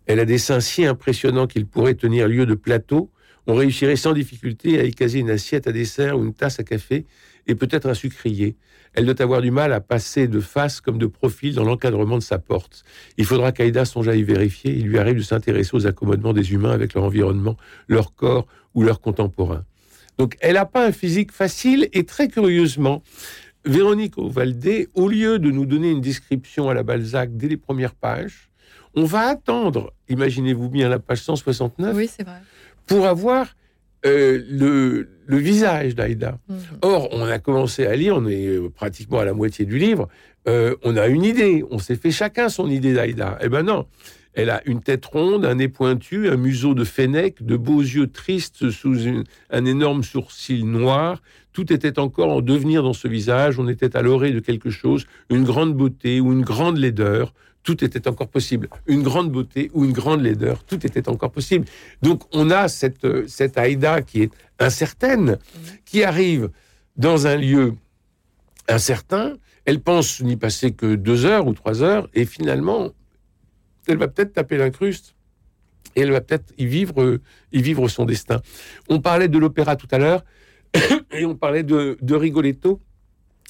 Elle 0.07 0.21
a 0.21 0.25
des 0.25 0.39
seins 0.39 0.61
si 0.61 0.85
impressionnants 0.85 1.49
qu'ils 1.49 1.67
pourraient 1.67 1.95
tenir 1.95 2.29
lieu 2.29 2.47
de 2.47 2.55
plateau 2.55 3.11
on 3.47 3.55
réussirait 3.55 3.97
sans 3.97 4.13
difficulté 4.13 4.79
à 4.79 4.85
écaser 4.85 5.19
une 5.19 5.31
assiette 5.31 5.67
à 5.67 5.73
dessert 5.73 6.19
ou 6.19 6.25
une 6.25 6.35
tasse 6.35 6.61
à 6.61 6.65
café 6.65 7.07
et 7.47 7.55
peut-être 7.55 7.89
un 7.89 7.95
sucrier. 7.95 8.57
Elle 8.95 9.07
doit 9.07 9.21
avoir 9.23 9.41
du 9.41 9.51
mal 9.51 9.73
à 9.73 9.81
passer 9.81 10.29
de 10.29 10.41
face 10.41 10.81
comme 10.81 10.99
de 10.99 11.07
profil 11.07 11.55
dans 11.55 11.65
l'encadrement 11.65 12.19
de 12.19 12.23
sa 12.23 12.39
porte. 12.39 12.85
Il 13.17 13.25
faudra 13.25 13.51
qu'Aïda 13.53 13.85
songe 13.85 14.09
à 14.09 14.15
y 14.15 14.23
vérifier. 14.23 14.73
Il 14.73 14.87
lui 14.87 14.99
arrive 14.99 15.17
de 15.17 15.23
s'intéresser 15.23 15.75
aux 15.75 15.87
accommodements 15.87 16.33
des 16.33 16.53
humains 16.53 16.73
avec 16.73 16.95
leur 16.95 17.05
environnement, 17.05 17.57
leur 17.89 18.15
corps 18.15 18.47
ou 18.75 18.83
leurs 18.83 19.01
contemporains. 19.01 19.65
Donc 20.19 20.37
elle 20.41 20.55
n'a 20.55 20.67
pas 20.67 20.87
un 20.87 20.93
physique 20.93 21.33
facile 21.33 21.89
et 21.93 22.05
très 22.05 22.29
curieusement, 22.29 23.03
Véronique 23.65 24.19
Ovaldé, 24.19 24.89
au 24.95 25.09
lieu 25.09 25.39
de 25.39 25.51
nous 25.51 25.67
donner 25.67 25.91
une 25.91 26.01
description 26.01 26.69
à 26.69 26.75
la 26.75 26.83
Balzac 26.83 27.37
dès 27.37 27.49
les 27.49 27.57
premières 27.57 27.95
pages, 27.95 28.51
on 28.95 29.05
va 29.05 29.21
attendre, 29.21 29.93
imaginez-vous 30.09 30.69
bien 30.69 30.89
la 30.89 30.99
page 30.99 31.23
169, 31.23 31.97
oui, 31.97 32.11
vrai 32.25 32.43
pour 32.87 33.07
avoir 33.07 33.55
euh, 34.05 34.43
le, 34.49 35.09
visage 35.29 35.95
d'Aïda. 35.95 36.39
Mhm. 36.49 36.59
Or, 36.83 37.09
on 37.13 37.23
a 37.23 37.39
commencé 37.39 37.87
à 37.87 37.97
lire, 37.97 38.17
on 38.17 38.27
est 38.27 38.47
euh, 38.47 38.69
pratiquement 38.69 39.21
à 39.21 39.25
la 39.25 39.33
moitié 39.33 39.65
du 39.65 39.79
livre, 39.79 40.09
euh, 40.47 40.75
on 40.83 40.97
a 40.97 41.07
une 41.07 41.25
idée, 41.25 41.65
on 41.71 41.79
s'est 41.79 41.97
fait 41.97 42.11
chacun 42.11 42.51
son 42.51 42.69
idée 42.69 42.93
d'Aïda. 42.93 43.39
Eh 43.41 43.49
ben 43.49 43.63
non, 43.63 43.87
elle 44.35 44.51
a 44.51 44.61
une 44.67 44.83
tête 44.83 45.07
ronde, 45.07 45.47
un 45.47 45.55
nez 45.55 45.69
pointu, 45.69 46.29
un 46.29 46.37
museau 46.37 46.75
de 46.75 46.85
fennec, 46.85 47.43
de 47.45 47.57
beaux 47.57 47.81
yeux 47.81 48.09
tristes 48.09 48.71
sous 48.71 48.97
un 49.51 49.65
énorme 49.65 50.03
sourcil 50.03 50.67
noir. 50.67 51.23
Tout 51.53 51.73
était 51.73 51.99
encore 51.99 52.31
en 52.31 52.41
devenir 52.43 52.83
dans 52.83 52.93
ce 52.93 53.09
visage, 53.09 53.59
on 53.59 53.69
était 53.69 53.97
à 53.97 54.03
l'orée 54.03 54.33
de 54.33 54.41
quelque 54.41 54.71
chose, 54.71 55.07
une 55.31 55.45
grande 55.45 55.75
beauté 55.75 56.21
ou 56.21 56.33
une 56.33 56.43
grande 56.43 56.77
laideur, 56.77 57.33
tout 57.63 57.85
était 57.85 58.09
encore 58.09 58.29
possible. 58.29 58.69
Une 58.87 59.03
grande 59.03 59.31
beauté 59.31 59.71
ou 59.75 59.85
une 59.85 59.93
grande 59.93 60.23
laideur, 60.23 60.65
tout 60.65 60.85
était 60.87 61.09
encore 61.09 61.31
possible. 61.31 61.67
Donc 62.03 62.23
on 62.33 62.51
a 62.51 62.69
cette, 62.69 63.05
euh, 63.05 63.25
cette 63.29 63.59
Aïda 63.59 64.03
qui 64.03 64.23
est 64.23 64.33
incertaine, 64.59 65.39
qui 65.85 66.03
arrive 66.05 66.51
dans 66.97 67.27
un 67.27 67.37
lieu 67.37 67.75
incertain. 68.69 69.37
Elle 69.65 69.81
pense 69.81 70.21
n'y 70.21 70.37
passer 70.37 70.73
que 70.73 70.95
deux 70.95 71.25
heures 71.25 71.47
ou 71.47 71.55
trois 71.55 71.83
heures, 71.83 72.09
et 72.15 72.25
finalement, 72.25 72.91
elle 73.87 73.99
va 73.99 74.09
peut-être 74.09 74.33
taper 74.33 74.57
l'incruste. 74.57 75.15
Et 75.95 76.01
elle 76.01 76.11
va 76.11 76.21
peut-être 76.21 76.53
y 76.59 76.67
vivre, 76.67 77.21
y 77.53 77.63
vivre 77.63 77.87
son 77.89 78.05
destin. 78.05 78.41
On 78.89 79.01
parlait 79.01 79.29
de 79.29 79.39
l'opéra 79.39 79.77
tout 79.77 79.89
à 79.91 79.99
l'heure, 79.99 80.25
et 81.13 81.25
on 81.25 81.37
parlait 81.37 81.63
de, 81.63 81.99
de 82.01 82.15
Rigoletto. 82.15 82.81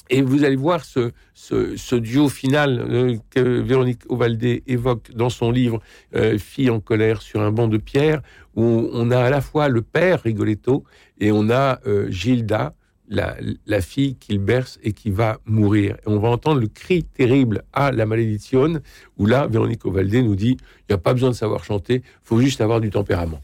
Et 0.09 0.21
vous 0.21 0.43
allez 0.43 0.55
voir 0.55 0.83
ce, 0.83 1.95
duo 1.95 2.29
final 2.29 2.85
euh, 2.87 3.17
que 3.29 3.39
Véronique 3.39 4.01
Ovaldé 4.09 4.63
évoque 4.67 5.11
dans 5.11 5.29
son 5.29 5.51
livre 5.51 5.81
euh, 6.15 6.37
Fille 6.37 6.69
en 6.69 6.79
colère 6.79 7.21
sur 7.21 7.41
un 7.41 7.51
banc 7.51 7.67
de 7.67 7.77
pierre, 7.77 8.21
où 8.55 8.89
on 8.91 9.11
a 9.11 9.19
à 9.19 9.29
la 9.29 9.41
fois 9.41 9.69
le 9.69 9.81
père 9.81 10.21
Rigoletto 10.21 10.83
et 11.19 11.31
on 11.31 11.49
a 11.49 11.79
euh, 11.87 12.11
Gilda, 12.11 12.73
la, 13.09 13.81
fille 13.81 14.15
qu'il 14.15 14.39
berce 14.39 14.79
et 14.83 14.93
qui 14.93 15.11
va 15.11 15.39
mourir. 15.45 15.95
Et 15.95 16.07
on 16.07 16.19
va 16.19 16.29
entendre 16.29 16.59
le 16.59 16.67
cri 16.67 17.03
terrible 17.03 17.63
à 17.71 17.91
la 17.91 18.05
malédiction, 18.05 18.81
où 19.17 19.25
là, 19.25 19.47
Véronique 19.47 19.85
Ovaldé 19.85 20.23
nous 20.23 20.35
dit 20.35 20.57
il 20.59 20.85
n'y 20.91 20.95
a 20.95 20.97
pas 20.97 21.13
besoin 21.13 21.29
de 21.29 21.35
savoir 21.35 21.63
chanter, 21.63 22.01
faut 22.23 22.39
juste 22.39 22.61
avoir 22.61 22.81
du 22.81 22.89
tempérament. 22.89 23.41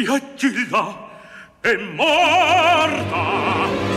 mia 0.00 0.20
gilla 0.34 1.08
è 1.60 1.76
morta. 1.76 3.89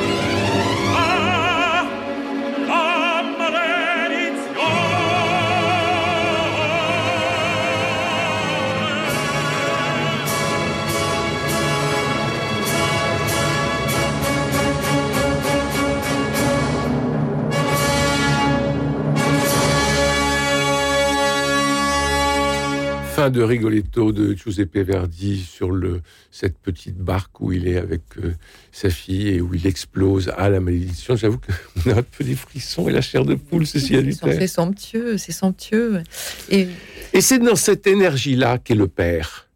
De 23.30 23.42
Rigoletto 23.42 24.12
de 24.12 24.34
Giuseppe 24.34 24.78
Verdi 24.78 25.38
sur 25.38 25.72
le, 25.72 26.02
cette 26.32 26.58
petite 26.58 26.98
barque 26.98 27.40
où 27.42 27.52
il 27.52 27.68
est 27.68 27.78
avec 27.78 28.02
euh, 28.18 28.34
sa 28.72 28.90
fille 28.90 29.30
et 29.30 29.42
où 29.42 29.54
il 29.54 29.68
explose 29.68 30.32
à 30.38 30.50
la 30.50 30.60
malédiction. 30.60 31.16
J'avoue 31.16 31.40
qu'on 31.40 31.92
a 31.92 32.00
un 32.00 32.04
peu 32.04 32.24
des 32.24 32.36
frissons 32.36 32.88
et 32.90 32.92
la 32.92 33.02
chair 33.02 33.26
de 33.26 33.36
poule, 33.36 33.68
ceci 33.68 33.96
a 33.96 34.02
du 34.02 34.14
C'est 34.14 34.48
somptueux, 34.48 35.18
c'est 35.18 35.32
somptueux. 35.32 36.02
Et, 36.50 36.68
et 37.14 37.22
c'est 37.22 37.40
dans 37.40 37.56
cette 37.56 37.88
énergie-là 37.88 38.58
qu'est 38.58 38.76
le 38.76 38.88
père. 38.88 39.50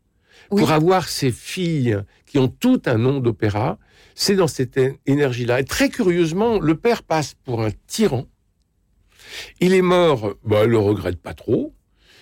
Pour 0.50 0.72
avoir 0.72 1.10
ces 1.10 1.32
filles 1.32 2.00
qui 2.26 2.38
ont 2.38 2.48
tout 2.48 2.82
un 2.86 2.98
nom 2.98 3.20
d'opéra, 3.20 3.78
c'est 4.16 4.36
dans 4.36 4.48
cette 4.48 4.80
énergie-là. 5.06 5.60
Et 5.60 5.66
très 5.66 5.90
curieusement, 5.90 6.60
le 6.60 6.76
père 6.76 7.04
passe 7.04 7.36
pour 7.44 7.62
un 7.64 7.72
tyran. 7.88 8.26
Il 9.60 9.74
est 9.74 9.82
mort, 9.82 10.36
bah, 10.44 10.62
il 10.64 10.70
le 10.70 10.78
regrette 10.78 11.18
pas 11.18 11.34
trop. 11.34 11.74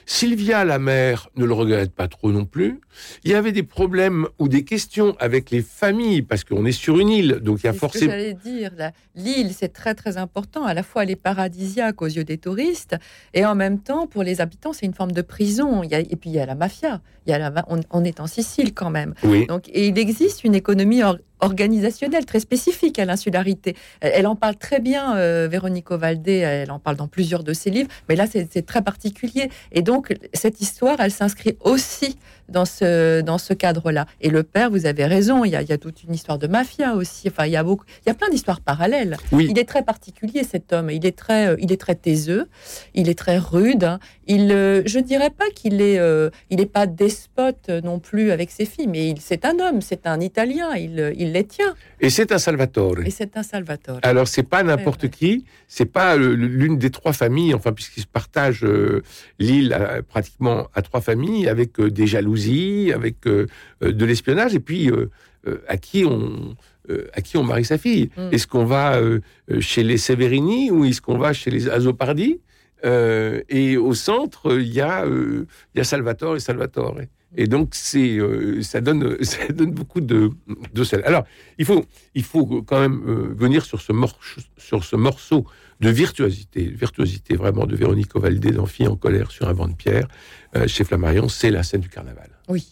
Sylvia, 0.05 0.65
la 0.65 0.79
mère, 0.79 1.29
ne 1.35 1.45
le 1.45 1.53
regrette 1.53 1.91
pas 1.91 2.07
trop 2.07 2.31
non 2.31 2.45
plus. 2.45 2.79
Il 3.23 3.31
y 3.31 3.33
avait 3.33 3.51
des 3.51 3.63
problèmes 3.63 4.27
ou 4.39 4.47
des 4.47 4.63
questions 4.63 5.15
avec 5.19 5.49
les 5.49 5.61
familles, 5.61 6.21
parce 6.21 6.43
qu'on 6.43 6.65
est 6.65 6.71
sur 6.71 6.99
une 6.99 7.09
île, 7.09 7.39
donc 7.41 7.63
il 7.63 7.65
y 7.65 7.69
a 7.69 7.73
forcément... 7.73 8.11
J'allais 8.11 8.33
dire, 8.33 8.71
l'île, 9.15 9.51
c'est 9.53 9.73
très 9.73 9.95
très 9.95 10.17
important. 10.17 10.63
À 10.65 10.73
la 10.73 10.83
fois, 10.83 11.03
elle 11.03 11.11
est 11.11 11.15
paradisiaque 11.15 12.01
aux 12.01 12.07
yeux 12.07 12.23
des 12.23 12.37
touristes, 12.37 12.95
et 13.33 13.45
en 13.45 13.55
même 13.55 13.79
temps, 13.79 14.07
pour 14.07 14.23
les 14.23 14.41
habitants, 14.41 14.73
c'est 14.73 14.85
une 14.85 14.93
forme 14.93 15.11
de 15.11 15.21
prison. 15.21 15.83
Il 15.83 15.91
y 15.91 15.95
a, 15.95 15.99
et 15.99 16.15
puis, 16.15 16.29
il 16.29 16.35
y 16.35 16.39
a 16.39 16.45
la 16.45 16.55
mafia. 16.55 17.01
Il 17.25 17.31
y 17.31 17.33
a 17.33 17.39
la, 17.39 17.65
on, 17.89 18.03
est 18.03 18.19
en 18.19 18.27
Sicile 18.27 18.73
quand 18.73 18.91
même. 18.91 19.15
Oui. 19.23 19.47
Donc, 19.47 19.67
et 19.69 19.87
il 19.87 19.97
existe 19.97 20.43
une 20.43 20.53
économie 20.53 21.01
organisationnelle 21.39 22.25
très 22.25 22.39
spécifique 22.39 22.99
à 22.99 23.05
l'insularité. 23.05 23.75
Elle, 24.01 24.27
en 24.27 24.35
parle 24.35 24.55
très 24.55 24.79
bien, 24.79 25.15
euh, 25.17 25.47
Véronique 25.49 25.91
Ovaldé, 25.91 26.37
elle 26.37 26.71
en 26.71 26.79
parle 26.79 26.95
dans 26.95 27.07
plusieurs 27.07 27.43
de 27.43 27.53
ses 27.53 27.69
livres, 27.69 27.89
mais 28.09 28.15
là 28.15 28.25
c'est 28.27 28.65
très 28.65 28.81
particulier. 28.81 29.49
Et 29.71 29.81
donc 29.81 30.15
cette 30.33 30.61
histoire, 30.61 30.99
elle 30.99 31.11
s'inscrit 31.11 31.57
aussi 31.61 32.17
dans 32.49 32.65
ce, 32.65 33.21
dans 33.21 33.37
ce 33.37 33.53
cadre-là. 33.53 34.05
Et 34.21 34.29
le 34.29 34.43
père, 34.43 34.69
vous 34.69 34.85
avez 34.85 35.05
raison, 35.05 35.43
il 35.45 35.51
y, 35.51 35.55
a, 35.55 35.61
il 35.61 35.69
y, 35.69 35.73
a, 35.73 35.77
toute 35.77 36.03
une 36.03 36.13
histoire 36.13 36.37
de 36.37 36.47
mafia 36.47 36.95
aussi. 36.95 37.27
Enfin, 37.27 37.45
il 37.45 37.51
y 37.51 37.57
a, 37.57 37.63
beaucoup, 37.63 37.85
il 38.05 38.09
y 38.09 38.11
a 38.11 38.13
plein 38.13 38.29
d'histoires 38.29 38.61
parallèles. 38.61 39.17
Il 39.31 39.57
est 39.57 39.67
très 39.67 39.83
particulier 39.83 40.43
cet 40.43 40.71
homme, 40.71 40.89
il 40.89 41.05
est 41.05 41.17
très, 41.17 41.47
euh, 41.47 41.55
il 41.59 41.71
est 41.71 41.81
très 41.81 41.95
taiseux, 41.95 42.47
il 42.93 43.09
est 43.09 43.17
très 43.17 43.37
rude. 43.37 43.83
Hein. 43.83 43.99
Il, 44.27 44.51
euh, 44.51 44.83
je 44.85 44.99
ne 44.99 45.03
dirais 45.03 45.31
pas 45.31 45.49
qu'il 45.55 45.81
est, 45.81 45.99
il 46.49 46.57
n'est 46.57 46.65
pas 46.65 46.85
despote 46.85 47.69
non 47.69 47.99
plus 47.99 48.31
avec 48.31 48.51
ses 48.51 48.65
filles, 48.65 48.87
mais 48.87 49.15
c'est 49.19 49.45
un 49.45 49.59
homme, 49.59 49.81
c'est 49.81 50.07
un 50.07 50.19
Italien, 50.19 50.75
il, 50.75 51.13
il 51.17 51.24
les 51.31 51.45
tient. 51.45 51.75
Et 51.99 52.09
c'est 52.09 52.31
un 52.31 52.37
Salvatore. 52.37 52.99
Et 53.05 53.11
c'est 53.11 53.37
un 53.37 53.43
Salvatore. 53.43 53.99
Alors 54.03 54.27
c'est 54.27 54.43
pas 54.43 54.63
n'importe 54.63 55.09
qui, 55.09 55.45
c'est 55.67 55.85
pas 55.85 56.17
l'une 56.17 56.77
des 56.77 56.89
trois 56.89 57.13
familles, 57.13 57.53
enfin 57.53 57.71
puisqu'ils 57.73 58.01
se 58.01 58.07
partagent 58.07 58.63
euh, 58.63 59.01
l'île 59.39 59.77
pratiquement 60.07 60.67
à 60.73 60.81
trois 60.81 61.01
familles, 61.01 61.47
avec 61.47 61.79
euh, 61.79 61.89
des 61.89 62.07
jalousies, 62.07 62.91
avec 62.93 63.27
euh, 63.27 63.47
de 63.81 64.05
l'espionnage, 64.05 64.55
et 64.55 64.59
puis 64.59 64.89
à 65.67 65.77
qui 65.77 66.05
on 66.05 66.55
à 67.13 67.21
qui 67.21 67.37
on 67.37 67.43
marie 67.43 67.65
sa 67.65 67.77
fille. 67.77 68.09
Mm. 68.15 68.29
Est-ce 68.31 68.47
qu'on 68.47 68.65
va 68.65 68.99
chez 69.59 69.83
les 69.83 69.97
Severini 69.97 70.69
ou 70.71 70.85
est-ce 70.85 71.01
qu'on 71.01 71.17
va 71.17 71.33
chez 71.33 71.49
les 71.49 71.67
Azopardi? 71.69 72.39
Et 72.83 73.77
au 73.77 73.93
centre, 73.95 74.59
il 74.59 74.71
y 74.71 74.81
a 74.81 75.05
il 75.05 75.77
y 75.77 75.79
a 75.79 75.83
Salvatore 75.83 76.35
et 76.35 76.39
Salvatore. 76.39 76.99
Et 77.37 77.47
donc, 77.47 77.69
c'est, 77.73 78.17
euh, 78.17 78.61
ça, 78.61 78.81
donne, 78.81 79.17
ça 79.23 79.47
donne 79.49 79.71
beaucoup 79.71 80.01
de, 80.01 80.31
de 80.73 80.83
sel. 80.83 81.01
Alors, 81.05 81.25
il 81.57 81.65
faut, 81.65 81.85
il 82.13 82.23
faut 82.23 82.61
quand 82.63 82.79
même 82.79 83.01
euh, 83.07 83.33
venir 83.35 83.65
sur 83.65 83.81
ce, 83.81 83.91
sur 84.57 84.83
ce 84.83 84.95
morceau 84.95 85.45
de 85.81 85.89
virtuosité, 85.89 86.63
virtuosité 86.63 87.35
vraiment 87.35 87.65
de 87.65 87.75
Véronique 87.75 88.15
Ovaldé 88.15 88.55
Fille 88.67 88.87
en 88.87 88.95
colère 88.95 89.31
sur 89.31 89.49
un 89.49 89.53
vent 89.53 89.67
de 89.67 89.73
pierre 89.73 90.07
euh, 90.55 90.67
chez 90.67 90.83
Flammarion, 90.83 91.27
c'est 91.27 91.51
la 91.51 91.63
scène 91.63 91.81
du 91.81 91.89
carnaval. 91.89 92.29
Oui. 92.47 92.67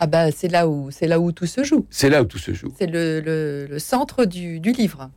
Ah 0.00 0.06
bah 0.06 0.30
c'est 0.30 0.48
là 0.48 0.68
où 0.68 0.90
c'est 0.92 1.08
là 1.08 1.18
où 1.18 1.32
tout 1.32 1.46
se 1.46 1.64
joue. 1.64 1.86
C'est 1.90 2.08
là 2.08 2.22
où 2.22 2.26
tout 2.26 2.38
se 2.38 2.52
joue. 2.54 2.72
C'est 2.78 2.86
le, 2.86 3.20
le, 3.20 3.66
le, 3.68 3.78
centre 3.80 4.26
du, 4.26 4.60
du 4.60 4.70
livre. 4.70 5.10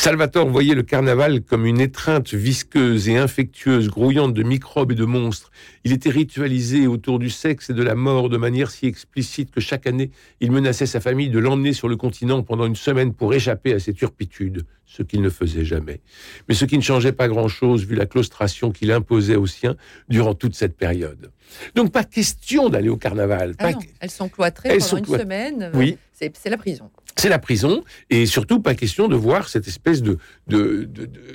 Salvatore 0.00 0.48
voyait 0.48 0.76
le 0.76 0.84
carnaval 0.84 1.42
comme 1.42 1.66
une 1.66 1.80
étreinte 1.80 2.32
visqueuse 2.32 3.08
et 3.08 3.16
infectueuse, 3.16 3.88
grouillante 3.88 4.32
de 4.32 4.44
microbes 4.44 4.92
et 4.92 4.94
de 4.94 5.04
monstres. 5.04 5.50
Il 5.82 5.92
était 5.92 6.08
ritualisé 6.08 6.86
autour 6.86 7.18
du 7.18 7.30
sexe 7.30 7.70
et 7.70 7.72
de 7.72 7.82
la 7.82 7.96
mort 7.96 8.28
de 8.28 8.36
manière 8.36 8.70
si 8.70 8.86
explicite 8.86 9.50
que 9.50 9.60
chaque 9.60 9.88
année, 9.88 10.12
il 10.38 10.52
menaçait 10.52 10.86
sa 10.86 11.00
famille 11.00 11.30
de 11.30 11.40
l'emmener 11.40 11.72
sur 11.72 11.88
le 11.88 11.96
continent 11.96 12.44
pendant 12.44 12.64
une 12.64 12.76
semaine 12.76 13.12
pour 13.12 13.34
échapper 13.34 13.72
à 13.74 13.80
ses 13.80 13.92
turpitudes, 13.92 14.66
ce 14.86 15.02
qu'il 15.02 15.20
ne 15.20 15.30
faisait 15.30 15.64
jamais. 15.64 16.00
Mais 16.48 16.54
ce 16.54 16.64
qui 16.64 16.76
ne 16.76 16.82
changeait 16.82 17.10
pas 17.10 17.26
grand-chose 17.26 17.84
vu 17.84 17.96
la 17.96 18.06
claustration 18.06 18.70
qu'il 18.70 18.92
imposait 18.92 19.34
aux 19.34 19.48
siens 19.48 19.74
durant 20.08 20.34
toute 20.34 20.54
cette 20.54 20.76
période. 20.76 21.32
Donc 21.74 21.92
pas 21.92 22.04
question 22.04 22.68
d'aller 22.68 22.88
au 22.88 22.96
carnaval. 22.96 23.54
Ah 23.58 23.70
elles 24.00 24.10
sont 24.10 24.28
cloîtrées 24.28 24.78
pendant 24.78 24.96
une 24.98 25.18
semaine. 25.18 25.70
Oui. 25.74 25.98
C'est 26.12 26.50
la 26.50 26.58
prison 26.58 26.90
c'est 27.18 27.28
la 27.28 27.38
prison, 27.38 27.82
et 28.10 28.26
surtout 28.26 28.60
pas 28.60 28.74
question 28.74 29.08
de 29.08 29.16
voir 29.16 29.48
cette 29.48 29.66
espèce 29.66 30.02
de, 30.02 30.18
de, 30.46 30.88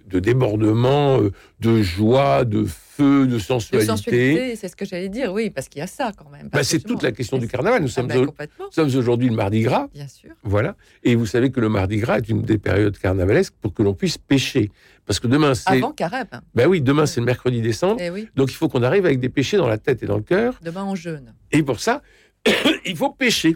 de, 0.07 0.19
débordement, 0.19 1.19
euh, 1.19 1.31
de 1.59 1.81
joie, 1.81 2.45
de 2.45 2.65
feu, 2.95 3.27
de 3.27 3.39
sensualité. 3.39 4.55
c'est 4.55 4.67
ce 4.67 4.75
que 4.75 4.85
j'allais 4.85 5.09
dire, 5.09 5.33
oui, 5.33 5.49
parce 5.49 5.67
qu'il 5.67 5.79
y 5.79 5.83
a 5.83 5.87
ça 5.87 6.11
quand 6.15 6.29
même. 6.29 6.49
Bah, 6.51 6.63
c'est 6.63 6.79
toute 6.79 7.03
la 7.03 7.11
question 7.11 7.37
du 7.37 7.47
carnaval. 7.47 7.81
Nous, 7.81 7.87
ah 7.89 7.91
sommes, 7.91 8.07
bah, 8.07 8.45
sommes 8.71 8.95
aujourd'hui 8.95 9.29
le 9.29 9.35
Mardi 9.35 9.61
Gras. 9.61 9.87
Bien 9.93 10.07
sûr. 10.07 10.31
Voilà. 10.43 10.75
Et 11.03 11.15
vous 11.15 11.25
savez 11.25 11.51
que 11.51 11.59
le 11.59 11.69
Mardi 11.69 11.97
Gras 11.97 12.17
est 12.17 12.29
une 12.29 12.41
des 12.41 12.57
périodes 12.57 12.97
carnavalesques 12.97 13.55
pour 13.61 13.73
que 13.73 13.83
l'on 13.83 13.93
puisse 13.93 14.17
pêcher. 14.17 14.71
Parce 15.05 15.19
que 15.19 15.27
demain, 15.27 15.53
c'est. 15.55 15.69
Avant 15.69 15.91
Carême. 15.91 16.27
Ben 16.55 16.67
oui, 16.67 16.81
demain, 16.81 17.05
c'est 17.05 17.19
le 17.19 17.25
mercredi 17.25 17.61
décembre. 17.61 17.99
Eh 17.99 18.09
oui. 18.09 18.27
Donc 18.35 18.51
il 18.51 18.55
faut 18.55 18.69
qu'on 18.69 18.83
arrive 18.83 19.05
avec 19.05 19.19
des 19.19 19.29
péchés 19.29 19.57
dans 19.57 19.67
la 19.67 19.77
tête 19.77 20.03
et 20.03 20.05
dans 20.05 20.17
le 20.17 20.23
cœur. 20.23 20.59
Demain, 20.61 20.83
on 20.85 20.95
jeûne. 20.95 21.33
Et 21.51 21.63
pour 21.63 21.79
ça, 21.79 22.01
il 22.85 22.95
faut 22.95 23.11
pêcher. 23.11 23.55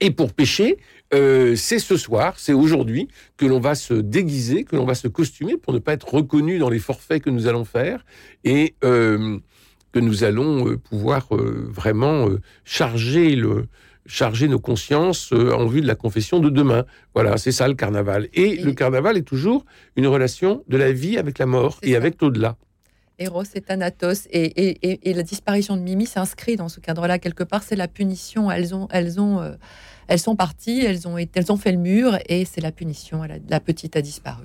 Et 0.00 0.10
pour 0.10 0.32
pêcher, 0.32 0.78
euh, 1.12 1.56
c'est 1.56 1.80
ce 1.80 1.96
soir, 1.96 2.34
c'est 2.38 2.52
aujourd'hui 2.52 3.08
que 3.36 3.46
l'on 3.46 3.58
va 3.58 3.74
se 3.74 3.94
déguiser, 3.94 4.64
que 4.64 4.76
l'on 4.76 4.84
va 4.84 4.94
se 4.94 5.08
costumer 5.08 5.56
pour 5.56 5.72
ne 5.72 5.78
pas 5.78 5.92
être 5.92 6.14
reconnu 6.14 6.58
dans 6.58 6.70
les 6.70 6.78
forfaits 6.78 7.22
que 7.22 7.30
nous 7.30 7.48
allons 7.48 7.64
faire 7.64 8.04
et 8.44 8.74
euh, 8.84 9.38
que 9.92 9.98
nous 9.98 10.22
allons 10.22 10.68
euh, 10.68 10.76
pouvoir 10.76 11.26
vraiment 11.30 12.28
charger 12.64 13.34
le, 13.34 13.66
charger 14.06 14.46
nos 14.46 14.60
consciences 14.60 15.32
en 15.32 15.66
vue 15.66 15.80
de 15.80 15.86
la 15.86 15.96
confession 15.96 16.38
de 16.38 16.48
demain. 16.48 16.84
Voilà, 17.14 17.38
c'est 17.38 17.52
ça 17.52 17.66
le 17.66 17.74
carnaval. 17.74 18.28
Et, 18.32 18.56
le 18.56 18.72
carnaval 18.72 19.16
est 19.16 19.26
toujours 19.26 19.64
une 19.96 20.06
relation 20.06 20.62
de 20.68 20.76
la 20.76 20.92
vie 20.92 21.18
avec 21.18 21.38
la 21.38 21.46
mort 21.46 21.78
et 21.82 21.96
avec 21.96 22.22
l'au-delà. 22.22 22.56
Eros 23.20 23.44
et 23.54 23.60
Thanatos. 23.60 24.26
Et, 24.30 25.08
et, 25.08 25.14
la 25.14 25.22
disparition 25.22 25.76
de 25.76 25.82
Mimi 25.82 26.06
s'inscrit 26.06 26.56
dans 26.56 26.68
ce 26.68 26.80
cadre-là. 26.80 27.18
Quelque 27.18 27.44
part, 27.44 27.62
c'est 27.62 27.76
la 27.76 27.88
punition. 27.88 28.50
Elles, 28.50 28.74
ont, 28.74 28.88
elles, 28.90 29.20
ont, 29.20 29.40
euh, 29.40 29.52
elles 30.08 30.18
sont 30.18 30.34
parties, 30.34 30.84
elles 30.84 31.06
ont, 31.06 31.16
elles 31.16 31.52
ont 31.52 31.56
fait 31.56 31.72
le 31.72 31.78
mur, 31.78 32.18
et 32.28 32.44
c'est 32.44 32.60
la 32.60 32.72
punition. 32.72 33.22
la 33.22 33.60
petite 33.60 33.96
a 33.96 34.02
disparu. 34.02 34.44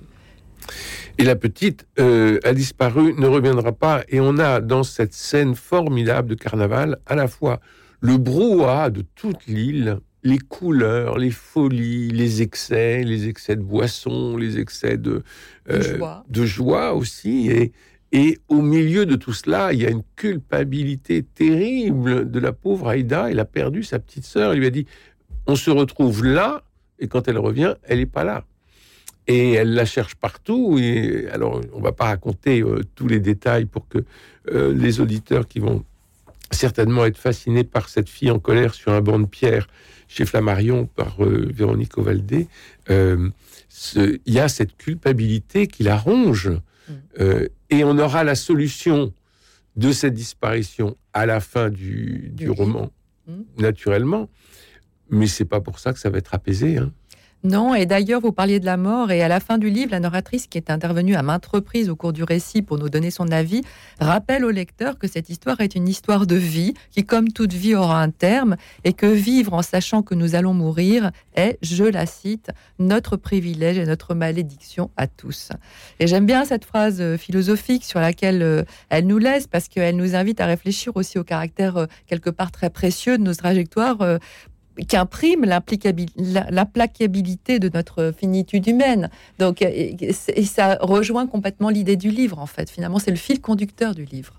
Et 1.18 1.24
la 1.24 1.36
petite 1.36 1.88
euh, 2.00 2.40
a 2.44 2.54
disparu, 2.54 3.14
ne 3.18 3.28
reviendra 3.28 3.72
pas. 3.72 4.04
Et 4.10 4.20
on 4.20 4.38
a 4.38 4.60
dans 4.60 4.84
cette 4.84 5.14
scène 5.14 5.56
formidable 5.56 6.30
de 6.30 6.36
carnaval 6.36 6.98
à 7.06 7.16
la 7.16 7.28
fois 7.28 7.62
le 8.02 8.18
brouhaha 8.18 8.90
de 8.90 9.04
toute 9.16 9.48
l'île, 9.48 10.00
les 10.24 10.40
couleurs, 10.40 11.18
les 11.18 11.32
folies, 11.32 12.10
les 12.10 12.42
excès, 12.42 13.04
les 13.04 13.28
excès 13.28 13.56
de 13.56 13.62
boisson, 13.62 14.38
les 14.38 14.60
excès 14.60 14.98
de, 14.98 15.24
euh, 15.70 16.00
de, 16.28 16.46
joie. 16.46 16.94
aussi. 16.94 17.50
Et, 17.50 17.72
et 18.16 18.40
au 18.48 18.62
milieu 18.62 19.06
de 19.06 19.18
tout 19.18 19.34
cela, 19.34 19.74
il 19.74 19.82
y 19.82 19.86
a 19.86 19.90
une 19.90 20.04
culpabilité 20.16 21.22
terrible 21.22 22.32
de 22.32 22.40
la 22.40 22.54
pauvre 22.54 22.88
Aïda. 22.88 23.30
Elle 23.30 23.42
a 23.42 23.46
perdu 23.46 23.84
sa 23.84 24.00
petite 24.00 24.24
sœur. 24.24 24.54
Elle 24.54 24.60
lui 24.60 24.68
a 24.68 24.70
dit, 24.70 24.86
on 25.48 25.58
se 25.58 25.70
retrouve 25.70 26.24
là, 26.24 26.64
et 26.98 27.10
quand 27.10 27.28
elle 27.28 27.38
revient, 27.38 27.76
elle 27.84 27.98
n'est 27.98 28.06
pas 28.06 28.24
là 28.24 28.46
et 29.28 29.54
elle 29.54 29.74
la 29.74 29.86
cherche 29.86 30.16
partout. 30.16 30.80
Alors, 31.32 31.60
on 31.74 31.82
va 31.82 31.92
pas 31.92 32.06
raconter 32.06 32.62
euh, 32.62 32.82
tous 32.96 33.08
les 33.08 33.20
détails 33.20 33.66
pour 33.66 33.88
que 33.88 34.06
euh, 34.52 34.74
les 34.74 35.00
auditeurs 35.00 35.48
qui 35.48 35.60
vont 35.60 35.84
certainement 36.52 37.06
être 37.06 37.18
fascinés 37.18 37.64
par 37.64 37.90
cette 37.90 38.08
fille 38.08 38.30
en 38.30 38.40
colère 38.40 38.76
sur 38.76 38.92
un 38.92 39.02
banc 39.02 39.20
de 39.20 39.26
pierre 39.26 39.68
chez 40.08 40.26
Flammarion 40.26 40.86
par 40.86 41.24
euh, 41.24 41.50
Véronique 41.52 41.98
Ovaldé, 41.98 42.48
il 42.88 44.34
y 44.34 44.40
a 44.40 44.48
cette 44.48 44.78
culpabilité 44.78 45.68
qui 45.68 45.84
la 45.84 45.98
ronge. 45.98 46.52
Mm. 46.90 47.46
et 47.70 47.84
on 47.84 47.98
aura 47.98 48.24
la 48.24 48.36
solution 48.36 49.14
de 49.76 49.92
cette 49.92 50.14
disparition 50.14 50.96
à 51.14 51.26
la 51.26 51.40
fin 51.40 51.70
du, 51.70 52.34
roman, 52.50 52.92
mm. 53.28 53.42
naturellement. 53.58 54.30
Mais 55.10 55.28
c'est 55.28 55.46
pas 55.46 55.62
pour 55.62 55.80
ça 55.80 55.94
que 55.94 56.00
ça 56.00 56.10
va 56.10 56.18
être 56.18 56.34
apaisé. 56.34 56.78
Hein. 56.78 56.92
Non, 57.46 57.76
et 57.76 57.86
d'ailleurs, 57.86 58.22
vous 58.22 58.32
parliez 58.32 58.60
de 58.60 58.66
la 58.66 58.76
mort, 58.76 59.12
et 59.12 59.22
à 59.22 59.28
la 59.28 59.40
fin 59.40 59.60
du 59.60 59.70
livre, 59.70 59.92
la 59.92 60.00
narratrice, 60.00 60.48
qui 60.48 60.58
est 60.58 60.72
intervenue 60.72 61.14
à 61.14 61.22
maintes 61.22 61.46
reprises 61.46 61.92
au 61.92 61.96
cours 61.96 62.12
du 62.12 62.24
récit 62.24 62.64
pour 62.64 62.80
nous 62.80 62.90
donner 62.90 63.12
son 63.12 63.32
avis, 63.32 63.62
rappelle 64.00 64.44
au 64.44 64.50
lecteur 64.50 64.98
que 64.98 65.08
cette 65.08 65.30
histoire 65.30 65.62
est 65.62 65.76
une 65.76 65.88
histoire 65.88 66.26
de 66.26 66.36
vie, 66.36 66.74
qui, 66.90 67.06
comme 67.06 67.32
toute 67.32 67.54
vie, 67.54 67.76
aura 67.76 68.02
un 68.02 68.10
terme, 68.10 68.56
et 68.84 68.94
que 68.94 69.06
vivre 69.06 69.54
en 69.54 69.62
sachant 69.62 70.02
que 70.02 70.16
nous 70.16 70.34
allons 70.34 70.56
mourir 70.56 71.12
est, 71.36 71.60
je 71.62 71.84
la 71.84 72.08
cite, 72.08 72.50
notre 72.80 73.16
privilège 73.16 73.78
et 73.78 73.86
notre 73.86 74.16
malédiction 74.16 74.90
à 74.98 75.06
tous. 75.06 75.52
Et 76.00 76.08
j'aime 76.08 76.26
bien 76.26 76.46
cette 76.46 76.66
phrase 76.66 77.00
euh, 77.00 77.16
philosophique 77.16 77.86
sur 77.86 78.00
laquelle 78.00 78.42
euh, 78.42 78.64
elle 78.90 79.06
nous 79.06 79.20
laisse, 79.20 79.46
parce 79.46 79.68
qu'elle 79.68 79.98
nous 79.98 80.16
invite 80.16 80.42
à 80.42 80.48
réfléchir 80.48 80.98
aussi 80.98 81.20
au 81.20 81.24
caractère 81.24 81.78
euh, 81.78 81.86
quelque 82.08 82.32
part 82.32 82.52
très 82.52 82.72
précieux 82.72 83.20
de 83.20 83.24
nos 83.24 83.36
trajectoires 83.36 84.00
qui 84.88 84.98
imprime 84.98 85.46
l'implacabilité 85.46 87.60
de 87.60 87.70
notre 87.74 88.14
finitude 88.18 88.68
humaine. 88.68 89.10
Donc, 89.40 89.62
et, 89.62 90.12
ça 90.12 90.78
rejoint 90.82 91.28
complètement 91.28 91.70
l'idée 91.70 91.96
du 91.96 92.10
livre, 92.10 92.40
en 92.40 92.46
fait. 92.46 92.70
Finalement, 92.70 93.00
c'est 93.00 93.12
le 93.12 93.18
fil 93.18 93.42
conducteur 93.42 93.96
du 93.96 94.06
livre. 94.06 94.34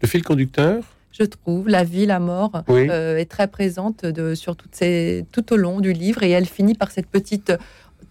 Le 0.00 0.08
fil 0.08 0.22
conducteur? 0.22 0.82
Je 1.12 1.24
trouve. 1.24 1.68
La 1.68 1.84
vie, 1.84 2.04
la 2.04 2.20
mort 2.20 2.62
euh, 2.68 3.16
est 3.16 3.30
très 3.30 3.48
présente 3.48 4.04
de, 4.04 4.34
sur 4.34 4.54
toutes 4.54 4.74
ces, 4.74 5.24
tout 5.32 5.52
au 5.52 5.56
long 5.56 5.80
du 5.80 5.92
livre 5.92 6.22
et 6.22 6.30
elle 6.30 6.46
finit 6.46 6.74
par 6.74 6.90
cette 6.90 7.06
petite 7.06 7.52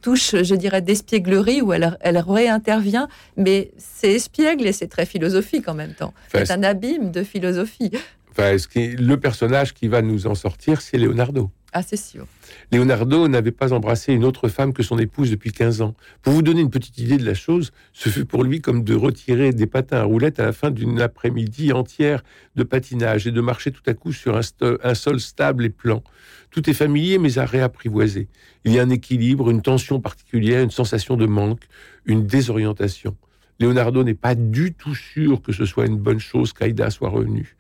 touche, 0.02 0.36
je 0.42 0.56
dirais, 0.56 0.82
d'espièglerie 0.82 1.62
où 1.62 1.74
elle, 1.74 1.98
elle 2.02 2.18
réintervient, 2.18 3.08
mais 3.38 3.72
c'est 3.78 4.14
espiègle 4.14 4.68
et 4.68 4.72
c'est 4.72 4.88
très 4.88 5.06
philosophique 5.06 5.68
en 5.68 5.74
même 5.74 5.94
temps. 5.94 6.14
c'est 6.32 6.52
un 6.52 6.64
abîme 6.64 7.12
de 7.12 7.24
philosophie. 7.24 7.92
Enfin, 8.38 8.58
ce 8.58 8.68
qui, 8.68 8.90
le 8.98 9.18
personnage 9.18 9.74
qui 9.74 9.88
va 9.88 10.02
nous 10.02 10.28
en 10.28 10.36
sortir, 10.36 10.82
c'est 10.82 10.98
Leonardo. 10.98 11.52
Ah, 11.72 11.82
c'est 11.82 11.98
sûr. 11.98 12.28
Leonardo 12.72 13.30
n'avait 13.30 13.52
pas 13.52 13.72
embrassé 13.72 14.14
une 14.14 14.26
autre 14.26 14.50
femme 14.50 14.74
que 14.74 14.84
son 14.84 14.98
épouse 14.98 15.32
depuis 15.32 15.52
15 15.52 15.82
ans. 15.82 15.94
Pour 16.22 16.34
vous 16.34 16.42
donner 16.42 16.62
une 16.62 16.70
petite 16.70 16.98
idée 16.98 17.18
de 17.18 17.26
la 17.26 17.34
chose, 17.34 17.72
ce 17.94 18.10
fut 18.10 18.26
pour 18.26 18.44
lui 18.44 18.60
comme 18.62 18.84
de 18.84 18.94
retirer 18.94 19.52
des 19.54 19.68
patins 19.68 19.98
à 19.98 20.04
roulettes 20.04 20.40
à 20.40 20.46
la 20.46 20.54
fin 20.54 20.70
d'une 20.70 21.00
après-midi 21.02 21.72
entière 21.72 22.24
de 22.56 22.64
patinage 22.64 23.26
et 23.28 23.32
de 23.32 23.42
marcher 23.42 23.72
tout 23.72 23.84
à 23.88 23.94
coup 23.94 24.12
sur 24.12 24.38
un, 24.38 24.42
un 24.84 24.96
sol 24.96 25.20
stable 25.22 25.66
et 25.66 25.70
plan. 25.70 26.04
Tout 26.50 26.70
est 26.70 26.74
familier 26.74 27.18
mais 27.18 27.38
à 27.38 27.46
réapprivoiser. 27.46 28.28
Il 28.66 28.74
y 28.74 28.80
a 28.80 28.82
un 28.82 28.90
équilibre, 28.90 29.50
une 29.50 29.62
tension 29.62 30.02
particulière, 30.02 30.62
une 30.62 30.72
sensation 30.72 31.18
de 31.18 31.26
manque, 31.26 31.68
une 32.06 32.26
désorientation. 32.26 33.16
Leonardo 33.60 34.04
n'est 34.04 34.16
pas 34.16 34.36
du 34.36 34.74
tout 34.74 34.96
sûr 34.96 35.42
que 35.42 35.52
ce 35.52 35.66
soit 35.66 35.86
une 35.86 35.98
bonne 35.98 36.20
chose 36.20 36.54
qu'Aïda 36.54 36.90
soit 36.90 37.10
revenue. 37.10 37.56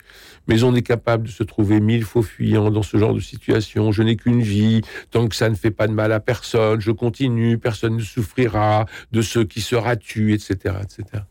Mais 0.48 0.64
on 0.64 0.76
est 0.76 0.82
capable 0.82 1.28
de 1.28 1.32
se 1.32 1.44
trouver 1.44 1.80
mille 1.80 2.04
faux 2.04 2.22
fuyants 2.22 2.70
dans 2.70 2.84
ce 2.84 2.98
genre 2.98 3.14
de 3.14 3.20
situation. 3.20 3.92
Je 3.92 4.04
n'ai 4.04 4.16
qu'une 4.16 4.42
vie, 4.42 4.82
tant 5.10 5.28
que 5.28 5.36
ça 5.36 5.50
ne 5.50 5.56
fait 5.56 5.72
pas 5.72 5.88
de 5.88 5.94
mal 5.94 6.12
à 6.12 6.20
personne, 6.20 6.82
je 6.82 6.92
continue, 6.92 7.58
personne 7.58 7.96
ne 7.96 8.02
souffrira 8.02 8.86
de 9.12 9.22
ce 9.22 9.40
qui 9.40 9.62
sera 9.62 9.96
tué, 9.96 10.34
etc., 10.34 10.76
etc. 10.84 11.24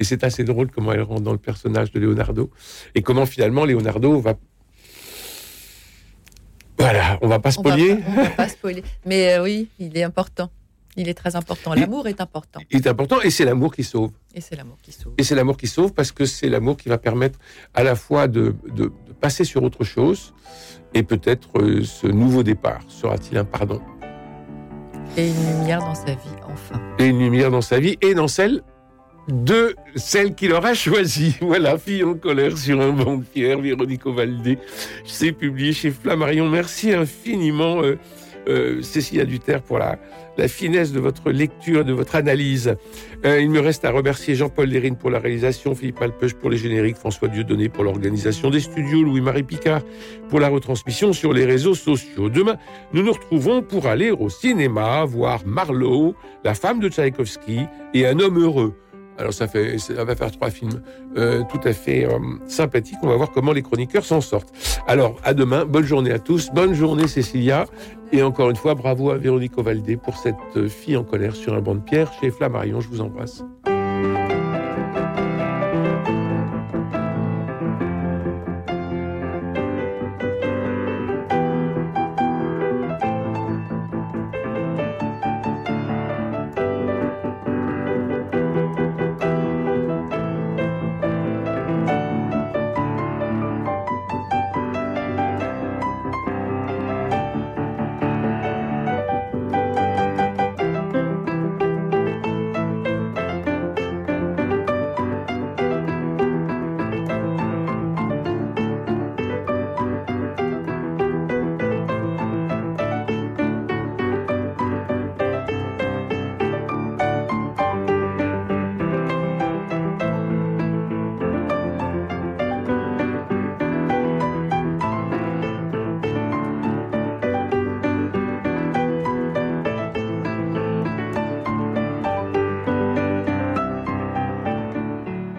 Et 0.00 0.04
c'est 0.04 0.24
assez 0.24 0.44
drôle 0.44 0.70
comment 0.70 0.92
elle 0.92 1.02
rentre 1.02 1.22
dans 1.22 1.32
le 1.32 1.38
personnage 1.38 1.92
de 1.92 2.00
Leonardo 2.00 2.50
et 2.94 3.02
comment 3.02 3.26
finalement 3.26 3.64
Leonardo 3.64 4.18
va 4.20 4.34
voilà, 6.76 7.18
on 7.22 7.28
va 7.28 7.38
pas 7.38 7.52
spoiler. 7.52 7.98
On 8.06 8.12
va, 8.12 8.22
va 8.24 8.30
pas 8.30 8.48
spoiler. 8.48 8.82
Mais 9.06 9.34
euh, 9.34 9.44
oui, 9.44 9.68
il 9.78 9.96
est 9.96 10.02
important. 10.02 10.50
Il 10.96 11.08
est 11.08 11.14
très 11.14 11.34
important. 11.36 11.74
L'amour 11.74 12.06
est 12.06 12.20
important. 12.20 12.60
Il 12.70 12.78
est 12.78 12.86
important 12.86 13.20
et 13.20 13.30
c'est 13.30 13.44
l'amour 13.44 13.74
qui 13.74 13.82
sauve. 13.82 14.12
Et 14.34 14.40
c'est 14.40 14.56
l'amour 14.56 14.76
qui 14.82 14.92
sauve. 14.92 15.12
Et 15.18 15.24
c'est 15.24 15.34
l'amour 15.34 15.56
qui 15.56 15.66
sauve 15.66 15.92
parce 15.92 16.12
que 16.12 16.24
c'est 16.24 16.48
l'amour 16.48 16.76
qui 16.76 16.88
va 16.88 16.98
permettre 16.98 17.38
à 17.74 17.82
la 17.82 17.96
fois 17.96 18.28
de, 18.28 18.54
passer 19.20 19.44
sur 19.44 19.62
autre 19.62 19.84
chose 19.84 20.34
et 20.92 21.02
peut-être 21.02 21.58
euh, 21.58 21.82
ce 21.82 22.06
nouveau 22.06 22.42
départ 22.42 22.82
sera-t-il 22.88 23.38
un 23.38 23.44
pardon. 23.44 23.80
Et 25.16 25.28
une 25.28 25.58
lumière 25.58 25.80
dans 25.80 25.94
sa 25.94 26.12
vie, 26.12 26.36
enfin. 26.44 26.80
Et 26.98 27.06
une 27.06 27.18
lumière 27.18 27.50
dans 27.50 27.60
sa 27.60 27.78
vie 27.78 27.96
et 28.00 28.14
dans 28.14 28.28
celle 28.28 28.62
de 29.28 29.74
celle 29.96 30.34
qu'il 30.34 30.52
aura 30.52 30.74
choisie. 30.74 31.36
Voilà, 31.40 31.78
Fille 31.78 32.04
en 32.04 32.14
colère 32.14 32.58
sur 32.58 32.80
un 32.80 32.90
banc 32.90 33.16
de 33.16 33.24
pierre, 33.24 33.60
Véronique 33.60 34.06
Ovaldé. 34.06 34.58
C'est 35.06 35.32
publié 35.32 35.72
chez 35.72 35.90
Flammarion. 35.90 36.48
Merci 36.48 36.92
infiniment. 36.92 37.82
Euh, 37.82 37.98
euh, 38.48 38.82
Cécilia 38.82 39.24
Duterre 39.24 39.62
pour 39.62 39.78
la, 39.78 39.98
la 40.36 40.48
finesse 40.48 40.92
de 40.92 41.00
votre 41.00 41.30
lecture, 41.30 41.84
de 41.84 41.92
votre 41.92 42.16
analyse. 42.16 42.74
Euh, 43.24 43.40
il 43.40 43.50
me 43.50 43.60
reste 43.60 43.84
à 43.84 43.90
remercier 43.90 44.34
Jean-Paul 44.34 44.68
Lérine 44.68 44.96
pour 44.96 45.10
la 45.10 45.18
réalisation, 45.18 45.74
Philippe 45.74 46.00
Alpeuch 46.02 46.34
pour 46.34 46.50
les 46.50 46.56
génériques, 46.56 46.96
François 46.96 47.28
Dieudonné 47.28 47.68
pour 47.68 47.84
l'organisation 47.84 48.50
des 48.50 48.60
studios, 48.60 49.02
Louis-Marie 49.02 49.44
Picard 49.44 49.82
pour 50.28 50.40
la 50.40 50.48
retransmission 50.48 51.12
sur 51.12 51.32
les 51.32 51.44
réseaux 51.44 51.74
sociaux. 51.74 52.28
Demain, 52.28 52.56
nous 52.92 53.02
nous 53.02 53.12
retrouvons 53.12 53.62
pour 53.62 53.86
aller 53.86 54.10
au 54.10 54.28
cinéma 54.28 55.04
voir 55.04 55.40
Marlowe, 55.46 56.14
la 56.44 56.54
femme 56.54 56.80
de 56.80 56.88
Tchaïkovski 56.88 57.60
et 57.94 58.06
un 58.06 58.18
homme 58.18 58.42
heureux. 58.42 58.74
Alors 59.16 59.32
ça, 59.32 59.46
fait, 59.46 59.78
ça 59.78 60.04
va 60.04 60.16
faire 60.16 60.32
trois 60.32 60.50
films 60.50 60.82
euh, 61.16 61.42
tout 61.48 61.60
à 61.62 61.72
fait 61.72 62.04
euh, 62.04 62.18
sympathiques. 62.46 62.98
On 63.02 63.08
va 63.08 63.16
voir 63.16 63.30
comment 63.30 63.52
les 63.52 63.62
chroniqueurs 63.62 64.04
s'en 64.04 64.20
sortent. 64.20 64.52
Alors 64.88 65.20
à 65.22 65.34
demain, 65.34 65.64
bonne 65.64 65.84
journée 65.84 66.10
à 66.10 66.18
tous, 66.18 66.50
bonne 66.52 66.74
journée 66.74 67.06
Cécilia, 67.06 67.66
et 68.14 68.22
encore 68.22 68.50
une 68.50 68.56
fois 68.56 68.74
bravo 68.74 69.10
à 69.10 69.18
Véronique 69.18 69.58
Ovaldé 69.58 69.96
pour 69.96 70.16
cette 70.16 70.68
fille 70.68 70.96
en 70.96 71.02
colère 71.02 71.34
sur 71.34 71.54
un 71.54 71.60
banc 71.60 71.74
de 71.74 71.80
pierre 71.80 72.12
chez 72.20 72.30
Flammarion. 72.30 72.80
Je 72.80 72.88
vous 72.88 73.00
embrasse. 73.00 73.42